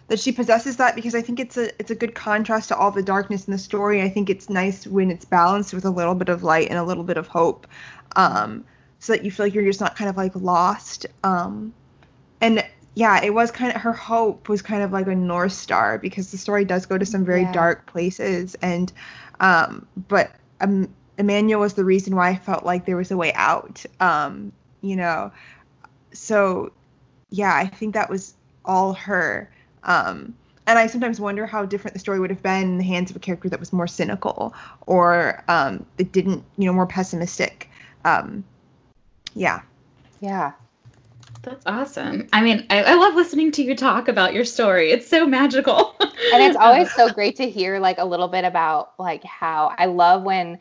that 0.08 0.20
she 0.20 0.32
possesses 0.32 0.78
that 0.78 0.96
because 0.96 1.16
I 1.16 1.22
think 1.22 1.40
it's 1.40 1.58
a 1.58 1.70
it's 1.80 1.92
a 1.92 1.96
good 1.96 2.16
contrast 2.16 2.70
to 2.70 2.78
all 2.78 2.92
the 2.92 3.04
darkness 3.04 3.46
in 3.46 3.52
the 3.52 3.58
story. 3.58 4.02
I 4.02 4.10
think 4.10 4.30
it's 4.30 4.50
nice 4.50 4.86
when 4.88 5.12
it's 5.12 5.26
balanced 5.26 5.74
with 5.74 5.86
a 5.86 5.90
little 5.90 6.16
bit 6.16 6.30
of 6.30 6.44
light 6.44 6.70
and 6.70 6.78
a 6.78 6.84
little 6.84 7.04
bit 7.04 7.18
of 7.18 7.28
hope, 7.28 7.68
um, 8.16 8.64
so 9.00 9.14
that 9.14 9.24
you 9.24 9.32
feel 9.32 9.46
like 9.46 9.54
you're 9.54 9.66
just 9.66 9.82
not 9.82 9.96
kind 9.96 10.10
of 10.10 10.18
like 10.18 10.36
lost. 10.36 11.06
Um, 11.24 11.74
and 12.42 12.66
yeah, 12.96 13.24
it 13.24 13.34
was 13.34 13.52
kind 13.52 13.74
of 13.76 13.82
her 13.82 13.94
hope 13.94 14.50
was 14.50 14.62
kind 14.62 14.84
of 14.84 14.92
like 14.92 15.08
a 15.08 15.16
north 15.16 15.54
star 15.54 15.98
because 15.98 16.32
the 16.32 16.38
story 16.38 16.66
does 16.66 16.86
go 16.86 16.98
to 16.98 17.06
some 17.06 17.26
very 17.26 17.46
Yeah. 17.46 17.52
dark 17.54 17.86
places, 17.88 18.56
and 18.62 18.92
um, 19.40 19.88
but 20.08 20.32
um, 20.62 20.94
Immanuelle 21.18 21.60
was 21.60 21.74
the 21.74 21.86
reason 21.86 22.16
why 22.16 22.30
I 22.30 22.36
felt 22.36 22.66
like 22.66 22.86
there 22.86 22.98
was 22.98 23.12
a 23.12 23.18
way 23.18 23.34
out. 23.34 23.84
Um, 24.00 24.52
you 24.82 24.96
know, 24.96 25.32
so 26.14 26.72
yeah, 27.32 27.56
I 27.56 27.68
think 27.68 27.94
that 27.96 28.10
was 28.10 28.36
all 28.66 28.94
her. 28.94 29.50
Um, 29.84 30.36
and 30.68 30.80
I 30.80 30.88
sometimes 30.88 31.20
wonder 31.20 31.46
how 31.46 31.66
different 31.66 31.94
the 31.94 32.00
story 32.00 32.20
would 32.20 32.30
have 32.30 32.42
been 32.44 32.64
in 32.64 32.78
the 32.78 32.84
hands 32.84 33.10
of 33.12 33.18
a 33.18 33.20
character 33.20 33.50
that 33.50 33.60
was 33.60 33.74
more 33.74 33.88
cynical 33.88 34.54
or 34.88 35.44
um, 35.48 35.86
that 35.98 36.12
didn't, 36.12 36.44
you 36.58 36.66
know, 36.66 36.74
more 36.74 36.88
pessimistic. 36.88 37.70
Um, 38.06 38.46
yeah. 39.36 39.62
Yeah. 40.20 40.54
That's 41.44 41.66
awesome. 41.66 42.28
I 42.32 42.42
mean, 42.42 42.66
I, 42.70 42.84
I 42.84 42.94
love 42.96 43.16
listening 43.16 43.52
to 43.54 43.64
you 43.64 43.76
talk 43.76 44.08
about 44.08 44.34
your 44.34 44.46
story. 44.46 44.92
It's 44.92 45.08
so 45.08 45.28
magical. 45.28 45.94
and 46.00 46.42
it's 46.42 46.56
always 46.60 46.90
so 46.94 47.10
great 47.10 47.36
to 47.36 47.50
hear 47.50 47.80
like 47.80 47.98
a 48.00 48.06
little 48.06 48.30
bit 48.30 48.46
about 48.46 48.94
like 48.98 49.24
how 49.26 49.74
I 49.78 49.86
love 49.86 50.24
when 50.24 50.60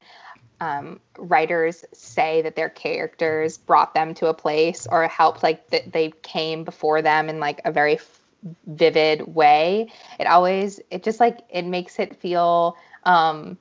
um, 0.61 1.01
writers 1.17 1.85
say 1.93 2.43
that 2.43 2.57
their 2.57 2.69
characters 2.69 3.59
brought 3.59 3.95
them 3.95 4.15
to 4.15 4.27
a 4.27 4.35
place 4.35 4.87
or 4.91 5.07
helped 5.07 5.43
like 5.45 5.71
that 5.71 5.93
they 5.93 6.11
came 6.23 6.65
before 6.65 7.01
them 7.01 7.29
in 7.29 7.39
like 7.39 7.61
a 7.65 7.71
very 7.71 7.95
f- 7.95 8.21
vivid 8.67 9.35
way. 9.35 9.89
It 10.19 10.27
always 10.27 10.81
it 10.91 11.05
just 11.05 11.21
like 11.21 11.39
it 11.49 11.65
makes 11.65 12.01
it 12.01 12.17
feel 12.17 12.77
um, 13.05 13.57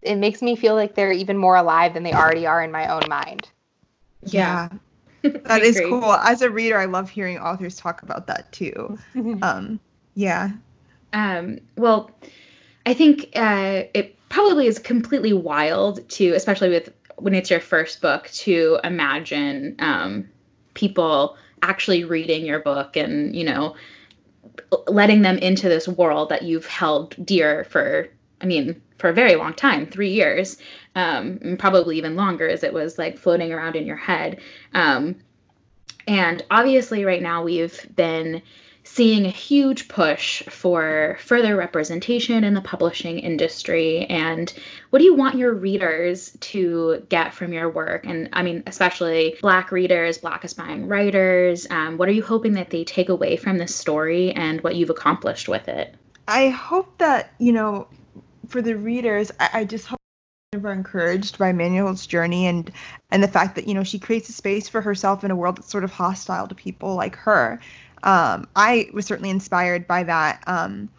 it 0.00 0.16
makes 0.16 0.42
me 0.42 0.54
feel 0.54 0.76
like 0.76 0.94
they're 0.94 1.12
even 1.12 1.36
more 1.36 1.56
alive 1.56 1.94
than 1.94 2.04
they 2.04 2.12
already 2.12 2.46
are 2.46 2.62
in 2.62 2.70
my 2.70 2.86
own 2.86 3.08
mind. 3.08 3.48
yeah. 4.26 4.68
That 5.44 5.62
is 5.62 5.80
cool. 5.80 6.12
As 6.12 6.42
a 6.42 6.50
reader, 6.50 6.78
I 6.78 6.86
love 6.86 7.08
hearing 7.08 7.38
authors 7.38 7.76
talk 7.76 8.02
about 8.02 8.26
that 8.26 8.50
too. 8.52 8.98
Um, 9.42 9.78
yeah. 10.14 10.50
Um, 11.12 11.58
well, 11.76 12.10
I 12.86 12.94
think 12.94 13.28
uh, 13.36 13.84
it 13.94 14.18
probably 14.28 14.66
is 14.66 14.78
completely 14.78 15.32
wild 15.32 16.08
to, 16.10 16.32
especially 16.32 16.70
with 16.70 16.92
when 17.16 17.34
it's 17.34 17.50
your 17.50 17.60
first 17.60 18.00
book, 18.00 18.28
to 18.30 18.78
imagine 18.82 19.76
um, 19.78 20.28
people 20.74 21.36
actually 21.62 22.04
reading 22.04 22.44
your 22.44 22.58
book 22.58 22.96
and 22.96 23.36
you 23.36 23.44
know 23.44 23.76
letting 24.88 25.22
them 25.22 25.38
into 25.38 25.68
this 25.68 25.86
world 25.86 26.30
that 26.30 26.42
you've 26.42 26.66
held 26.66 27.14
dear 27.24 27.64
for. 27.64 28.08
I 28.42 28.46
mean, 28.46 28.82
for 28.98 29.08
a 29.08 29.14
very 29.14 29.36
long 29.36 29.54
time, 29.54 29.86
three 29.86 30.10
years, 30.10 30.58
um, 30.94 31.56
probably 31.58 31.98
even 31.98 32.16
longer, 32.16 32.48
as 32.48 32.64
it 32.64 32.72
was 32.72 32.98
like 32.98 33.18
floating 33.18 33.52
around 33.52 33.76
in 33.76 33.86
your 33.86 33.96
head. 33.96 34.40
Um, 34.74 35.16
and 36.06 36.44
obviously, 36.50 37.04
right 37.04 37.22
now 37.22 37.44
we've 37.44 37.86
been 37.94 38.42
seeing 38.84 39.26
a 39.26 39.30
huge 39.30 39.86
push 39.86 40.42
for 40.44 41.16
further 41.20 41.56
representation 41.56 42.42
in 42.42 42.52
the 42.52 42.60
publishing 42.60 43.20
industry. 43.20 44.06
And 44.06 44.52
what 44.90 44.98
do 44.98 45.04
you 45.04 45.14
want 45.14 45.38
your 45.38 45.54
readers 45.54 46.36
to 46.40 47.06
get 47.08 47.32
from 47.32 47.52
your 47.52 47.70
work? 47.70 48.06
And 48.06 48.28
I 48.32 48.42
mean, 48.42 48.64
especially 48.66 49.36
Black 49.40 49.70
readers, 49.70 50.18
Black 50.18 50.42
aspiring 50.42 50.88
writers. 50.88 51.66
Um, 51.70 51.96
what 51.96 52.08
are 52.08 52.12
you 52.12 52.24
hoping 52.24 52.54
that 52.54 52.70
they 52.70 52.82
take 52.82 53.08
away 53.08 53.36
from 53.36 53.56
this 53.56 53.74
story 53.74 54.32
and 54.32 54.60
what 54.62 54.74
you've 54.74 54.90
accomplished 54.90 55.48
with 55.48 55.68
it? 55.68 55.94
I 56.26 56.48
hope 56.48 56.98
that, 56.98 57.32
you 57.38 57.52
know, 57.52 57.86
for 58.52 58.62
the 58.62 58.76
readers, 58.76 59.32
I, 59.40 59.50
I 59.54 59.64
just 59.64 59.86
hope 59.86 59.98
they're 60.52 60.72
encouraged 60.72 61.38
by 61.38 61.52
Manuel's 61.52 62.06
journey 62.06 62.46
and 62.46 62.70
and 63.10 63.22
the 63.22 63.28
fact 63.28 63.56
that, 63.56 63.66
you 63.66 63.74
know, 63.74 63.82
she 63.82 63.98
creates 63.98 64.28
a 64.28 64.32
space 64.32 64.68
for 64.68 64.82
herself 64.82 65.24
in 65.24 65.30
a 65.30 65.36
world 65.36 65.56
that's 65.56 65.70
sort 65.70 65.82
of 65.82 65.90
hostile 65.90 66.46
to 66.46 66.54
people 66.54 66.94
like 66.94 67.16
her. 67.16 67.58
Um, 68.02 68.46
I 68.54 68.90
was 68.92 69.06
certainly 69.06 69.30
inspired 69.30 69.86
by 69.86 70.02
that. 70.04 70.42
Um, 70.46 70.90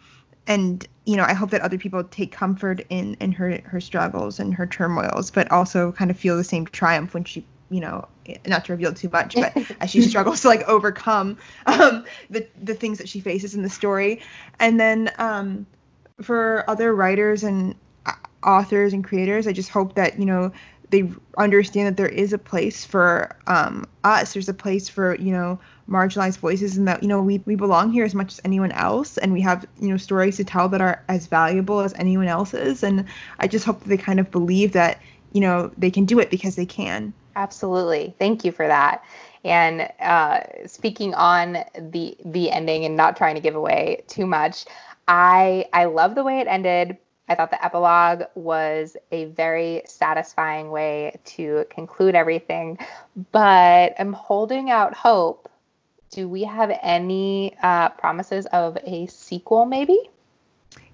and 0.46 0.86
you 1.06 1.16
know, 1.16 1.24
I 1.24 1.34
hope 1.34 1.50
that 1.50 1.60
other 1.60 1.78
people 1.78 2.02
take 2.02 2.32
comfort 2.32 2.84
in 2.90 3.14
in 3.20 3.32
her 3.32 3.60
her 3.64 3.80
struggles 3.80 4.40
and 4.40 4.52
her 4.54 4.66
turmoils, 4.66 5.30
but 5.30 5.50
also 5.50 5.92
kind 5.92 6.10
of 6.10 6.18
feel 6.18 6.36
the 6.36 6.44
same 6.44 6.66
triumph 6.66 7.14
when 7.14 7.24
she, 7.24 7.46
you 7.70 7.80
know, 7.80 8.08
not 8.46 8.64
to 8.64 8.72
reveal 8.72 8.92
too 8.92 9.08
much, 9.10 9.34
but 9.34 9.56
as 9.80 9.90
she 9.90 10.02
struggles 10.02 10.42
to 10.42 10.48
like 10.48 10.62
overcome 10.68 11.38
um, 11.66 12.04
the 12.30 12.46
the 12.62 12.74
things 12.74 12.98
that 12.98 13.08
she 13.08 13.20
faces 13.20 13.54
in 13.54 13.62
the 13.62 13.70
story, 13.70 14.20
and 14.58 14.80
then 14.80 15.10
um, 15.18 15.66
for 16.22 16.68
other 16.68 16.94
writers 16.94 17.42
and 17.44 17.74
uh, 18.06 18.12
authors 18.42 18.92
and 18.92 19.04
creators, 19.04 19.46
I 19.46 19.52
just 19.52 19.70
hope 19.70 19.94
that 19.94 20.18
you 20.18 20.26
know 20.26 20.52
they 20.90 21.10
understand 21.38 21.88
that 21.88 21.96
there 21.96 22.08
is 22.08 22.32
a 22.32 22.38
place 22.38 22.84
for 22.84 23.36
um, 23.46 23.86
us. 24.04 24.34
There's 24.34 24.48
a 24.48 24.54
place 24.54 24.88
for 24.88 25.16
you 25.16 25.32
know 25.32 25.58
marginalized 25.88 26.38
voices, 26.38 26.76
and 26.76 26.86
that 26.88 27.02
you 27.02 27.08
know 27.08 27.20
we 27.20 27.38
we 27.46 27.56
belong 27.56 27.90
here 27.90 28.04
as 28.04 28.14
much 28.14 28.32
as 28.32 28.40
anyone 28.44 28.72
else, 28.72 29.18
and 29.18 29.32
we 29.32 29.40
have 29.40 29.66
you 29.80 29.88
know 29.88 29.96
stories 29.96 30.36
to 30.36 30.44
tell 30.44 30.68
that 30.68 30.80
are 30.80 31.02
as 31.08 31.26
valuable 31.26 31.80
as 31.80 31.92
anyone 31.94 32.28
else's. 32.28 32.82
And 32.82 33.06
I 33.38 33.48
just 33.48 33.64
hope 33.64 33.80
that 33.80 33.88
they 33.88 33.96
kind 33.96 34.20
of 34.20 34.30
believe 34.30 34.72
that 34.72 35.00
you 35.32 35.40
know 35.40 35.72
they 35.76 35.90
can 35.90 36.04
do 36.04 36.18
it 36.18 36.30
because 36.30 36.56
they 36.56 36.66
can. 36.66 37.12
Absolutely, 37.36 38.14
thank 38.18 38.44
you 38.44 38.52
for 38.52 38.66
that. 38.68 39.02
And 39.44 39.90
uh, 40.00 40.40
speaking 40.66 41.12
on 41.14 41.64
the 41.78 42.16
the 42.24 42.50
ending 42.50 42.84
and 42.84 42.96
not 42.96 43.16
trying 43.16 43.34
to 43.34 43.40
give 43.40 43.56
away 43.56 44.04
too 44.06 44.26
much, 44.26 44.64
I 45.06 45.66
I 45.72 45.84
love 45.86 46.14
the 46.14 46.24
way 46.24 46.40
it 46.40 46.46
ended 46.46 46.98
I 47.28 47.34
thought 47.34 47.50
the 47.50 47.64
epilogue 47.64 48.24
was 48.34 48.96
a 49.10 49.26
very 49.26 49.82
satisfying 49.86 50.70
way 50.70 51.18
to 51.24 51.64
conclude 51.70 52.14
everything, 52.14 52.78
but 53.32 53.94
I'm 53.98 54.12
holding 54.12 54.70
out 54.70 54.94
hope. 54.94 55.48
Do 56.10 56.28
we 56.28 56.44
have 56.44 56.70
any 56.82 57.56
uh, 57.62 57.88
promises 57.90 58.46
of 58.46 58.76
a 58.84 59.06
sequel, 59.06 59.64
maybe? 59.64 59.98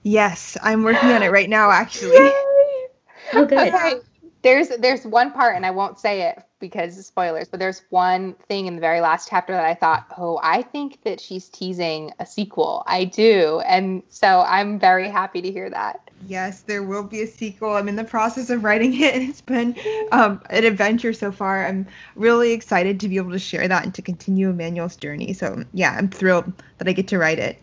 Yes, 0.03 0.57
I'm 0.63 0.83
working 0.83 1.11
on 1.11 1.23
it 1.23 1.31
right 1.31 1.51
now, 1.51 1.71
actually. 1.71 2.17
oh, 3.35 3.45
good. 3.47 3.53
Okay. 3.53 4.01
There's 4.43 4.69
there's 4.69 5.05
one 5.05 5.33
part, 5.33 5.57
and 5.57 5.67
I 5.67 5.71
won't 5.71 5.99
say 5.99 6.23
it 6.29 6.43
because 6.61 7.05
spoilers, 7.05 7.49
but 7.49 7.59
there's 7.59 7.83
one 7.91 8.35
thing 8.47 8.67
in 8.67 8.75
the 8.75 8.81
very 8.81 9.01
last 9.01 9.29
chapter 9.29 9.53
that 9.53 9.65
I 9.65 9.75
thought, 9.75 10.07
oh, 10.17 10.39
I 10.43 10.63
think 10.63 11.03
that 11.05 11.21
she's 11.21 11.49
teasing 11.49 12.13
a 12.19 12.27
sequel. 12.27 12.85
I 12.87 13.05
do. 13.05 13.61
And 13.67 14.03
so 14.11 14.45
I'm 14.47 14.79
very 14.79 15.09
happy 15.09 15.43
to 15.43 15.51
hear 15.51 15.71
that. 15.71 16.11
Yes, 16.29 16.61
there 16.61 16.83
will 16.83 17.03
be 17.03 17.23
a 17.23 17.27
sequel. 17.27 17.75
I'm 17.75 17.89
in 17.89 17.97
the 17.97 18.05
process 18.05 18.51
of 18.51 18.63
writing 18.63 18.93
it. 18.95 19.15
It's 19.31 19.41
been 19.41 19.75
um, 20.13 20.43
an 20.51 20.65
adventure 20.65 21.13
so 21.13 21.33
far. 21.33 21.67
I'm 21.67 21.87
really 22.15 22.53
excited 22.53 23.01
to 23.01 23.09
be 23.09 23.17
able 23.17 23.33
to 23.33 23.39
share 23.39 23.67
that 23.67 23.85
and 23.85 23.95
to 23.95 24.03
continue 24.03 24.51
Immanuelle's 24.51 24.97
journey. 24.97 25.33
So, 25.33 25.65
yeah, 25.73 25.95
I'm 25.97 26.09
thrilled 26.09 26.53
that 26.79 26.89
I 26.89 26.93
get 26.93 27.09
to 27.09 27.19
write 27.19 27.39
it. 27.39 27.63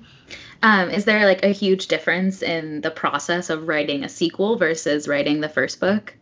Um, 0.63 0.89
is 0.89 1.05
there 1.05 1.25
like 1.25 1.43
a 1.43 1.49
huge 1.49 1.87
difference 1.87 2.41
in 2.41 2.81
the 2.81 2.89
process 2.89 3.49
of 3.49 3.67
writing 3.67 4.03
a 4.03 4.09
sequel 4.09 4.57
versus 4.57 5.07
writing 5.07 5.41
the 5.41 5.49
first 5.49 5.79
book? 5.79 6.15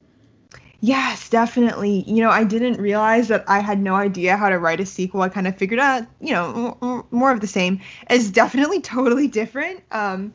Yes, 0.82 1.30
definitely. 1.30 2.04
You 2.08 2.22
know, 2.24 2.30
I 2.30 2.44
didn't 2.44 2.80
realize 2.80 3.28
that 3.30 3.44
I 3.48 3.60
had 3.60 3.80
no 3.82 3.96
idea 3.96 4.38
how 4.38 4.50
to 4.50 4.60
write 4.60 4.80
a 4.80 4.86
sequel. 4.86 5.22
I 5.22 5.30
kind 5.30 5.48
of 5.48 5.58
figured 5.58 5.80
out, 5.80 6.04
you 6.20 6.32
know, 6.32 7.08
more 7.12 7.32
of 7.32 7.42
the 7.42 7.48
same. 7.48 7.82
It's 8.10 8.30
definitely 8.30 8.82
totally 8.96 9.28
different. 9.28 9.82
Um, 9.92 10.34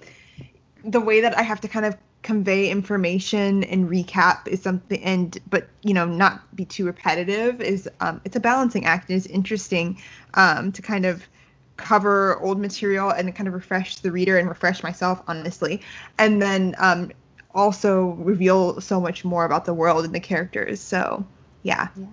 the 0.85 1.01
way 1.01 1.21
that 1.21 1.37
I 1.39 1.43
have 1.43 1.61
to 1.63 1.69
kind 1.69 1.87
of 1.87 1.97
convey 2.23 2.71
information 2.71 3.65
and 3.65 3.89
recap 3.89 4.47
is 4.49 4.63
something, 4.63 5.03
and 5.03 5.39
but 5.49 5.69
you 5.83 5.95
know, 5.95 6.05
not 6.07 6.55
be 6.55 6.65
too 6.65 6.87
repetitive 6.87 7.61
is 7.61 7.89
um, 8.01 8.21
it's 8.25 8.37
a 8.37 8.41
balancing 8.41 8.85
act. 8.87 9.09
And 9.11 9.17
it's 9.17 9.27
interesting 9.27 10.01
um, 10.35 10.73
to 10.73 10.83
kind 10.83 11.07
of 11.07 11.27
cover 11.77 12.39
old 12.41 12.61
material 12.61 13.11
and 13.11 13.35
kind 13.35 13.49
of 13.49 13.55
refresh 13.55 13.97
the 13.97 14.13
reader 14.13 14.37
and 14.37 14.51
refresh 14.51 14.83
myself 14.83 15.23
honestly 15.27 15.81
and 16.19 16.43
then 16.43 16.75
um, 16.79 17.11
also 17.55 18.11
reveal 18.11 18.81
so 18.81 19.01
much 19.01 19.25
more 19.25 19.45
about 19.45 19.65
the 19.65 19.75
world 19.75 20.05
and 20.05 20.15
the 20.15 20.21
characters. 20.21 20.81
So, 20.81 21.27
yeah. 21.63 21.89
yeah. 21.97 22.07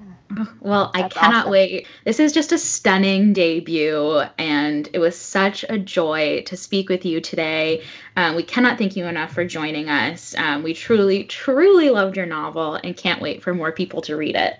Well, 0.59 0.91
That's 0.93 1.15
I 1.15 1.19
cannot 1.19 1.39
awesome. 1.41 1.51
wait. 1.51 1.87
This 2.03 2.19
is 2.19 2.33
just 2.33 2.51
a 2.51 2.57
stunning 2.57 3.33
debut, 3.33 4.21
and 4.37 4.89
it 4.91 4.99
was 4.99 5.17
such 5.17 5.63
a 5.69 5.77
joy 5.77 6.43
to 6.47 6.57
speak 6.57 6.89
with 6.89 7.05
you 7.05 7.21
today. 7.21 7.83
Um, 8.15 8.35
we 8.35 8.43
cannot 8.43 8.77
thank 8.77 8.97
you 8.97 9.05
enough 9.05 9.31
for 9.33 9.45
joining 9.45 9.89
us. 9.89 10.35
Um, 10.37 10.63
we 10.63 10.73
truly, 10.73 11.23
truly 11.23 11.89
loved 11.89 12.17
your 12.17 12.25
novel 12.25 12.75
and 12.75 12.95
can't 12.95 13.21
wait 13.21 13.41
for 13.41 13.53
more 13.53 13.71
people 13.71 14.01
to 14.01 14.17
read 14.17 14.35
it. 14.35 14.59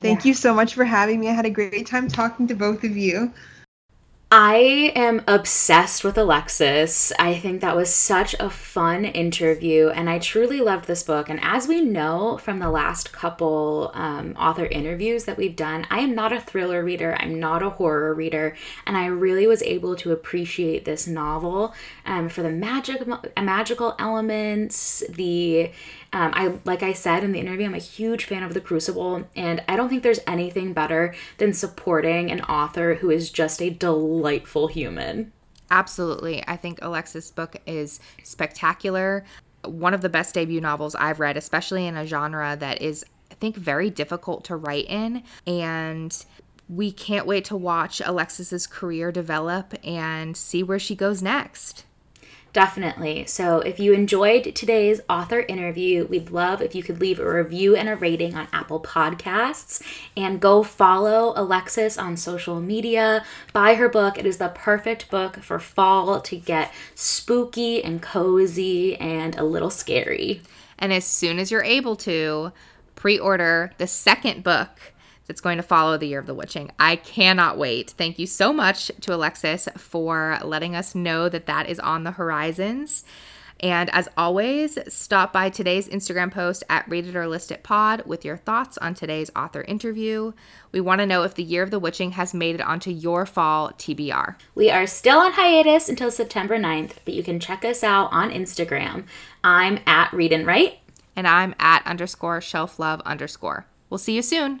Thank 0.00 0.24
yeah. 0.24 0.28
you 0.28 0.34
so 0.34 0.54
much 0.54 0.74
for 0.74 0.84
having 0.84 1.20
me. 1.20 1.28
I 1.28 1.32
had 1.32 1.46
a 1.46 1.50
great 1.50 1.86
time 1.86 2.08
talking 2.08 2.46
to 2.48 2.54
both 2.54 2.84
of 2.84 2.96
you. 2.96 3.32
I 4.30 4.92
am 4.94 5.22
obsessed 5.26 6.04
with 6.04 6.18
Alexis. 6.18 7.12
I 7.18 7.38
think 7.38 7.62
that 7.62 7.74
was 7.74 7.94
such 7.94 8.34
a 8.38 8.50
fun 8.50 9.06
interview, 9.06 9.88
and 9.88 10.10
I 10.10 10.18
truly 10.18 10.60
loved 10.60 10.86
this 10.86 11.02
book. 11.02 11.30
And 11.30 11.40
as 11.42 11.66
we 11.66 11.80
know 11.80 12.36
from 12.36 12.58
the 12.58 12.68
last 12.68 13.10
couple 13.10 13.90
um, 13.94 14.36
author 14.38 14.66
interviews 14.66 15.24
that 15.24 15.38
we've 15.38 15.56
done, 15.56 15.86
I 15.88 16.00
am 16.00 16.14
not 16.14 16.34
a 16.34 16.42
thriller 16.42 16.84
reader, 16.84 17.16
I'm 17.18 17.40
not 17.40 17.62
a 17.62 17.70
horror 17.70 18.12
reader, 18.12 18.54
and 18.84 18.98
I 18.98 19.06
really 19.06 19.46
was 19.46 19.62
able 19.62 19.96
to 19.96 20.12
appreciate 20.12 20.84
this 20.84 21.06
novel 21.06 21.72
um, 22.04 22.28
for 22.28 22.42
the 22.42 22.50
magic, 22.50 23.06
magical 23.40 23.96
elements, 23.98 25.02
the 25.08 25.70
um, 26.12 26.32
I 26.34 26.58
like 26.64 26.82
I 26.82 26.92
said 26.92 27.22
in 27.22 27.32
the 27.32 27.40
interview, 27.40 27.66
I'm 27.66 27.74
a 27.74 27.78
huge 27.78 28.24
fan 28.24 28.42
of 28.42 28.54
The 28.54 28.60
Crucible, 28.60 29.24
and 29.36 29.62
I 29.68 29.76
don't 29.76 29.88
think 29.88 30.02
there's 30.02 30.20
anything 30.26 30.72
better 30.72 31.14
than 31.36 31.52
supporting 31.52 32.30
an 32.30 32.40
author 32.42 32.96
who 32.96 33.10
is 33.10 33.30
just 33.30 33.60
a 33.60 33.70
delightful 33.70 34.68
human. 34.68 35.32
Absolutely. 35.70 36.42
I 36.48 36.56
think 36.56 36.78
Alexis' 36.80 37.30
book 37.30 37.56
is 37.66 38.00
spectacular. 38.22 39.24
One 39.64 39.92
of 39.92 40.00
the 40.00 40.08
best 40.08 40.34
debut 40.34 40.60
novels 40.60 40.94
I've 40.94 41.20
read, 41.20 41.36
especially 41.36 41.86
in 41.86 41.96
a 41.96 42.06
genre 42.06 42.56
that 42.58 42.80
is, 42.80 43.04
I 43.30 43.34
think, 43.34 43.56
very 43.56 43.90
difficult 43.90 44.44
to 44.44 44.56
write 44.56 44.86
in. 44.86 45.22
And 45.46 46.24
we 46.68 46.90
can't 46.90 47.26
wait 47.26 47.44
to 47.46 47.56
watch 47.56 48.00
Alexis's 48.04 48.66
career 48.66 49.12
develop 49.12 49.74
and 49.84 50.36
see 50.36 50.62
where 50.62 50.78
she 50.78 50.94
goes 50.94 51.22
next. 51.22 51.84
Definitely. 52.54 53.26
So, 53.26 53.60
if 53.60 53.78
you 53.78 53.92
enjoyed 53.92 54.54
today's 54.54 55.02
author 55.08 55.40
interview, 55.40 56.06
we'd 56.06 56.30
love 56.30 56.62
if 56.62 56.74
you 56.74 56.82
could 56.82 56.98
leave 56.98 57.20
a 57.20 57.30
review 57.30 57.76
and 57.76 57.88
a 57.88 57.96
rating 57.96 58.34
on 58.34 58.48
Apple 58.52 58.80
Podcasts 58.80 59.82
and 60.16 60.40
go 60.40 60.62
follow 60.62 61.34
Alexis 61.36 61.98
on 61.98 62.16
social 62.16 62.58
media. 62.58 63.24
Buy 63.52 63.74
her 63.74 63.88
book. 63.88 64.18
It 64.18 64.24
is 64.24 64.38
the 64.38 64.48
perfect 64.48 65.10
book 65.10 65.42
for 65.42 65.58
fall 65.58 66.20
to 66.22 66.36
get 66.36 66.72
spooky 66.94 67.84
and 67.84 68.00
cozy 68.00 68.96
and 68.96 69.36
a 69.36 69.44
little 69.44 69.70
scary. 69.70 70.40
And 70.78 70.92
as 70.92 71.04
soon 71.04 71.38
as 71.38 71.50
you're 71.50 71.62
able 71.62 71.96
to, 71.96 72.52
pre 72.94 73.18
order 73.18 73.72
the 73.76 73.86
second 73.86 74.42
book 74.42 74.94
that's 75.28 75.40
going 75.40 75.58
to 75.58 75.62
follow 75.62 75.96
the 75.96 76.08
year 76.08 76.18
of 76.18 76.26
the 76.26 76.34
witching. 76.34 76.72
I 76.78 76.96
cannot 76.96 77.58
wait. 77.58 77.90
Thank 77.90 78.18
you 78.18 78.26
so 78.26 78.52
much 78.52 78.90
to 79.02 79.14
Alexis 79.14 79.68
for 79.76 80.38
letting 80.42 80.74
us 80.74 80.94
know 80.94 81.28
that 81.28 81.46
that 81.46 81.68
is 81.68 81.78
on 81.78 82.02
the 82.02 82.12
horizons. 82.12 83.04
And 83.60 83.90
as 83.90 84.08
always, 84.16 84.78
stop 84.88 85.32
by 85.32 85.50
today's 85.50 85.88
Instagram 85.88 86.30
post 86.30 86.62
at 86.70 86.88
Read 86.88 87.06
It 87.06 87.16
or 87.16 87.26
List 87.26 87.50
It 87.50 87.62
Pod 87.62 88.04
with 88.06 88.24
your 88.24 88.36
thoughts 88.36 88.78
on 88.78 88.94
today's 88.94 89.30
author 89.34 89.62
interview. 89.62 90.32
We 90.70 90.80
want 90.80 91.00
to 91.00 91.06
know 91.06 91.24
if 91.24 91.34
the 91.34 91.42
Year 91.42 91.64
of 91.64 91.70
the 91.70 91.80
Witching 91.80 92.12
has 92.12 92.32
made 92.32 92.54
it 92.54 92.60
onto 92.60 92.90
your 92.90 93.26
fall 93.26 93.70
TBR. 93.72 94.36
We 94.54 94.70
are 94.70 94.86
still 94.86 95.18
on 95.18 95.32
hiatus 95.32 95.88
until 95.88 96.10
September 96.10 96.56
9th, 96.56 96.92
but 97.04 97.14
you 97.14 97.24
can 97.24 97.40
check 97.40 97.64
us 97.64 97.82
out 97.82 98.12
on 98.12 98.30
Instagram. 98.30 99.04
I'm 99.42 99.80
at 99.86 100.12
Read 100.12 100.32
and 100.32 100.46
Write. 100.46 100.78
And 101.16 101.26
I'm 101.26 101.54
at 101.58 101.84
underscore 101.84 102.40
shelf 102.40 102.78
love 102.78 103.00
underscore. 103.00 103.66
We'll 103.90 103.98
see 103.98 104.14
you 104.14 104.22
soon. 104.22 104.60